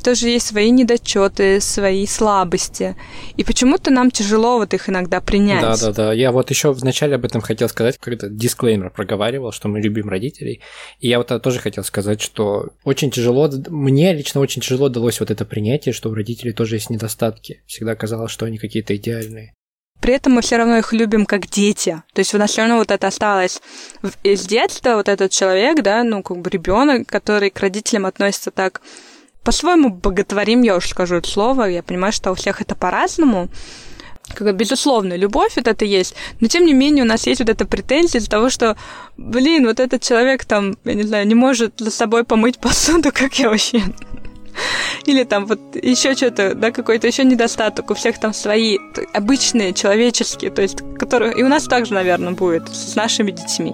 тоже 0.02 0.30
есть 0.30 0.48
свои 0.48 0.70
недочеты, 0.70 1.62
свои 1.62 2.06
слабости. 2.06 2.96
И 3.36 3.44
почему-то 3.44 3.92
нам 3.92 4.12
тяжело 4.12 4.58
вот 4.58 4.74
их 4.74 4.90
иногда 4.90 5.22
принять. 5.22 5.62
Да, 5.62 5.78
да, 5.78 5.92
да. 5.92 6.14
Я 6.14 6.32
вот 6.32 6.50
еще 6.50 6.72
вначале 6.74 7.16
об 7.16 7.26
этом 7.26 7.42
хотел 7.42 7.70
сказать, 7.70 7.98
когда 7.98 8.28
дисклеймер 8.30 8.90
проговаривал, 8.90 9.52
что 9.52 9.68
мы 9.68 9.80
любим 9.82 10.10
родителей. 10.10 10.62
И 11.00 11.08
я 11.08 11.18
вот 11.18 11.42
тоже 11.42 11.60
хотел 11.60 11.84
сказать, 11.84 12.22
что 12.22 12.70
очень 12.84 13.12
тяжело, 13.12 13.50
мне 13.70 14.14
лично 14.14 14.42
очень 14.42 14.62
тяжело 14.62 14.90
далось 14.90 15.20
вот 15.20 15.32
это 15.32 15.46
принятие, 15.46 15.94
что 15.94 16.10
у 16.10 16.14
родителей 16.14 16.54
тоже 16.54 16.76
есть 16.76 16.90
недостатки. 16.90 17.62
Всегда 17.68 17.96
казалось, 17.96 18.32
что 18.32 18.46
они 18.46 18.58
какие-то 18.58 18.96
идеальные. 18.96 19.54
При 20.00 20.14
этом 20.14 20.34
мы 20.34 20.42
все 20.42 20.58
равно 20.58 20.78
их 20.78 20.94
любим 20.94 21.26
как 21.26 21.48
дети. 21.50 22.02
То 22.14 22.20
есть 22.20 22.34
у 22.34 22.38
нас 22.38 22.52
все 22.52 22.62
равно 22.62 22.78
вот 22.78 22.92
это 22.92 23.08
осталось 23.08 23.62
из 24.24 24.46
детства, 24.46 24.96
вот 24.96 25.10
этот 25.10 25.32
человек, 25.32 25.82
да, 25.82 26.04
ну, 26.04 26.22
как 26.22 26.38
бы 26.38 26.50
ребенок, 26.50 27.08
который 27.08 27.50
к 27.50 27.60
родителям 27.60 28.06
относится 28.06 28.52
так 28.52 28.82
по-своему 29.48 29.92
боготворим, 29.92 30.62
я 30.62 30.76
уж 30.76 30.90
скажу 30.90 31.16
это 31.16 31.30
слово, 31.30 31.70
я 31.70 31.82
понимаю, 31.82 32.12
что 32.12 32.32
у 32.32 32.36
всех 32.36 32.60
это 32.60 32.76
по-разному, 32.76 33.48
как 34.36 34.54
безусловно, 34.58 35.16
любовь 35.16 35.54
вот 35.56 35.68
это 35.70 35.86
есть, 35.86 36.16
но 36.42 36.50
тем 36.50 36.66
не 36.66 36.74
менее 36.74 37.06
у 37.06 37.08
нас 37.08 37.26
есть 37.28 37.40
вот 37.40 37.48
эта 37.48 37.66
претензия 37.66 38.20
из-за 38.20 38.30
того, 38.30 38.50
что, 38.50 38.76
блин, 39.16 39.66
вот 39.66 39.80
этот 39.80 40.02
человек 40.02 40.44
там, 40.44 40.76
я 40.84 40.96
не 40.96 41.04
знаю, 41.04 41.26
не 41.26 41.34
может 41.34 41.80
за 41.80 41.92
собой 41.92 42.26
помыть 42.26 42.60
посуду, 42.60 43.12
как 43.14 43.40
я 43.40 43.50
вообще. 43.50 43.84
Или 45.06 45.24
там 45.24 45.46
вот 45.46 45.62
еще 45.82 46.14
что-то, 46.14 46.54
да, 46.54 46.72
какой-то 46.72 47.08
еще 47.08 47.24
недостаток. 47.24 47.90
У 47.90 47.94
всех 47.94 48.20
там 48.20 48.34
свои 48.34 48.78
обычные, 49.14 49.72
человеческие, 49.74 50.52
то 50.52 50.62
есть, 50.62 50.80
которые... 51.00 51.40
И 51.40 51.44
у 51.44 51.48
нас 51.48 51.64
также, 51.64 51.94
наверное, 51.94 52.34
будет 52.34 52.68
с 52.68 52.96
нашими 52.96 53.32
детьми. 53.32 53.72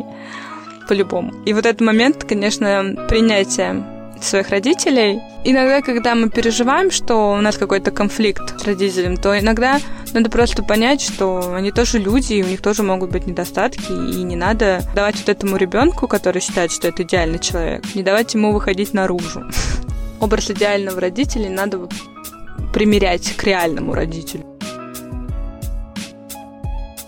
По-любому. 0.88 1.34
И 1.46 1.54
вот 1.54 1.66
этот 1.66 1.82
момент, 1.82 2.26
конечно, 2.26 3.08
принятия 3.10 3.84
своих 4.26 4.50
родителей. 4.50 5.22
Иногда, 5.44 5.82
когда 5.82 6.16
мы 6.16 6.30
переживаем, 6.30 6.92
что 6.92 7.34
у 7.34 7.42
нас 7.42 7.58
какой-то 7.58 7.92
конфликт 7.92 8.60
с 8.60 8.66
родителем, 8.66 9.18
то 9.18 9.38
иногда 9.38 9.80
надо 10.14 10.30
просто 10.30 10.64
понять, 10.64 11.02
что 11.02 11.54
они 11.54 11.72
тоже 11.72 12.00
люди, 12.00 12.34
и 12.34 12.44
у 12.44 12.48
них 12.48 12.62
тоже 12.62 12.84
могут 12.84 13.12
быть 13.12 13.26
недостатки, 13.28 13.92
и 13.92 14.24
не 14.24 14.36
надо 14.36 14.82
давать 14.96 15.18
вот 15.18 15.30
этому 15.30 15.58
ребенку, 15.58 16.08
который 16.08 16.42
считает, 16.42 16.72
что 16.72 16.88
это 16.88 17.04
идеальный 17.04 17.40
человек, 17.40 17.84
не 17.96 18.04
давать 18.04 18.34
ему 18.34 18.52
выходить 18.54 18.94
наружу. 18.94 19.44
Образ 20.20 20.52
идеального 20.52 21.02
родителя 21.02 21.50
надо 21.50 21.88
примерять 22.74 23.36
к 23.36 23.44
реальному 23.44 23.94
родителю. 23.94 24.53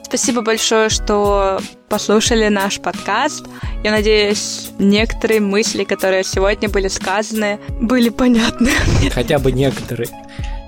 Спасибо 0.06 0.44
большое, 0.44 0.89
что 0.89 1.60
послушали 1.89 2.48
наш 2.48 2.80
подкаст. 2.80 3.48
Я 3.84 3.89
надеюсь, 3.89 4.70
некоторые 4.78 5.39
мысли, 5.39 5.84
которые 5.84 6.24
сегодня 6.24 6.70
были 6.70 6.89
сказаны, 6.89 7.60
были 7.82 8.10
понятны. 8.10 8.70
Хотя 9.12 9.39
бы 9.39 9.52
некоторые. 9.52 10.08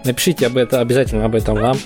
Напишите 0.04 0.47
об 0.47 0.58
этом, 0.58 0.80
обязательно 0.80 1.26
об 1.26 1.36
этом 1.36 1.56
вам. 1.56 1.78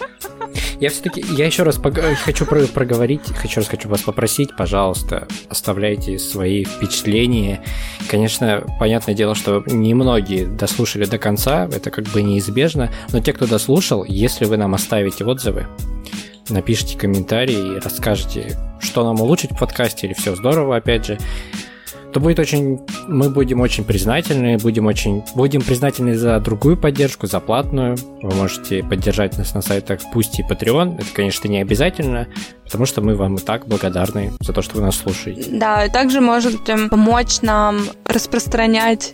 Я 0.80 0.90
все-таки, 0.90 1.26
я 1.38 1.46
еще 1.46 1.64
раз 1.64 1.78
хочу 2.24 2.46
про 2.46 2.66
проговорить, 2.68 3.22
хочу 3.36 3.60
раз 3.60 3.68
хочу 3.68 3.90
вас 3.90 4.02
попросить, 4.02 4.56
пожалуйста, 4.56 5.28
оставляйте 5.50 6.20
свои 6.20 6.64
впечатления. 6.64 7.62
Конечно, 8.10 8.64
понятное 8.80 9.14
дело, 9.14 9.36
что 9.36 9.62
немногие 9.68 10.46
дослушали 10.46 11.04
до 11.04 11.18
конца, 11.18 11.66
это 11.72 11.92
как 11.92 12.06
бы 12.06 12.22
неизбежно, 12.22 12.90
но 13.12 13.20
те, 13.20 13.34
кто 13.34 13.46
дослушал, 13.46 14.06
если 14.06 14.46
вы 14.46 14.56
нам 14.56 14.74
оставите 14.74 15.26
отзывы, 15.26 15.68
напишите 16.54 16.98
комментарии 16.98 17.76
и 17.76 17.80
расскажете, 17.80 18.58
что 18.80 19.04
нам 19.04 19.22
улучшить 19.22 19.52
в 19.52 19.58
подкасте 19.58 20.08
или 20.08 20.14
все 20.14 20.36
здорово, 20.36 20.78
опять 20.78 21.06
же, 21.06 21.18
то 22.12 22.20
будет 22.20 22.40
очень, 22.40 22.82
мы 23.08 23.30
будем 23.30 23.62
очень 23.62 23.86
признательны, 23.86 24.58
будем 24.58 24.86
очень, 24.86 25.24
будем 25.34 25.62
признательны 25.62 26.18
за 26.18 26.40
другую 26.40 26.76
поддержку, 26.76 27.28
за 27.28 27.40
платную. 27.40 27.96
Вы 28.22 28.36
можете 28.36 28.84
поддержать 28.84 29.38
нас 29.38 29.54
на 29.54 29.62
сайтах 29.62 30.00
Пусти 30.12 30.42
и 30.42 30.46
Patreon. 30.46 30.96
Это, 30.96 31.08
конечно, 31.14 31.48
не 31.48 31.62
обязательно, 31.62 32.28
потому 32.66 32.86
что 32.86 33.02
мы 33.02 33.16
вам 33.16 33.36
и 33.36 33.40
так 33.40 33.66
благодарны 33.68 34.34
за 34.42 34.52
то, 34.52 34.62
что 34.62 34.76
вы 34.76 34.82
нас 34.82 34.98
слушаете. 34.98 35.50
Да, 35.52 35.86
и 35.86 35.90
также 35.90 36.20
можете 36.20 36.76
помочь 36.90 37.42
нам 37.42 37.80
распространять 38.06 39.14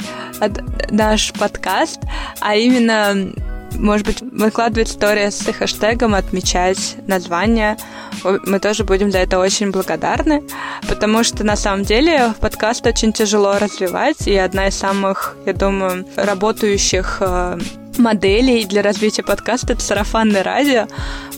наш 0.90 1.34
подкаст, 1.34 2.00
а 2.40 2.56
именно 2.56 3.32
может 3.76 4.06
быть, 4.06 4.22
выкладывать 4.22 4.90
истории 4.90 5.30
с 5.30 5.44
хэштегом, 5.52 6.16
отмечать 6.16 6.98
название. 7.08 7.78
Мы 8.24 8.60
тоже 8.60 8.84
будем 8.84 9.12
за 9.12 9.20
это 9.20 9.40
очень 9.40 9.72
благодарны, 9.72 10.44
потому 10.88 11.24
что 11.24 11.44
на 11.44 11.56
самом 11.56 11.84
деле 11.84 12.34
подкаст 12.40 12.86
очень 12.86 13.14
тяжело 13.14 13.58
развивать, 13.60 14.28
и 14.28 14.36
одна 14.36 14.68
из 14.68 14.76
самых, 14.76 15.36
я 15.46 15.54
думаю, 15.54 16.06
работающих 16.16 17.18
э, 17.22 17.60
моделей 17.98 18.66
для 18.66 18.82
развития 18.82 19.24
подкаста 19.24 19.74
это 19.74 19.82
сарафанное 19.82 20.44
радио, 20.44 20.88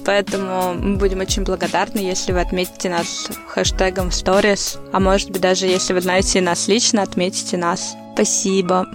поэтому 0.05 0.73
мы 0.73 0.97
будем 0.97 1.19
очень 1.19 1.43
благодарны, 1.43 1.99
если 1.99 2.31
вы 2.31 2.41
отметите 2.41 2.89
нас 2.89 3.29
хэштегом 3.47 4.09
stories, 4.09 4.79
а 4.91 4.99
может 4.99 5.31
быть 5.31 5.41
даже 5.41 5.65
если 5.65 5.93
вы 5.93 6.01
знаете 6.01 6.41
нас 6.41 6.67
лично, 6.67 7.01
отметите 7.01 7.57
нас. 7.57 7.95
Спасибо. 8.13 8.87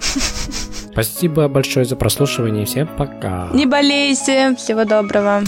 Спасибо 0.91 1.47
большое 1.47 1.85
за 1.85 1.95
прослушивание. 1.95 2.65
Всем 2.65 2.87
пока. 2.87 3.49
Не 3.53 3.65
болейте. 3.65 4.55
Всего 4.55 4.85
доброго. 4.85 5.43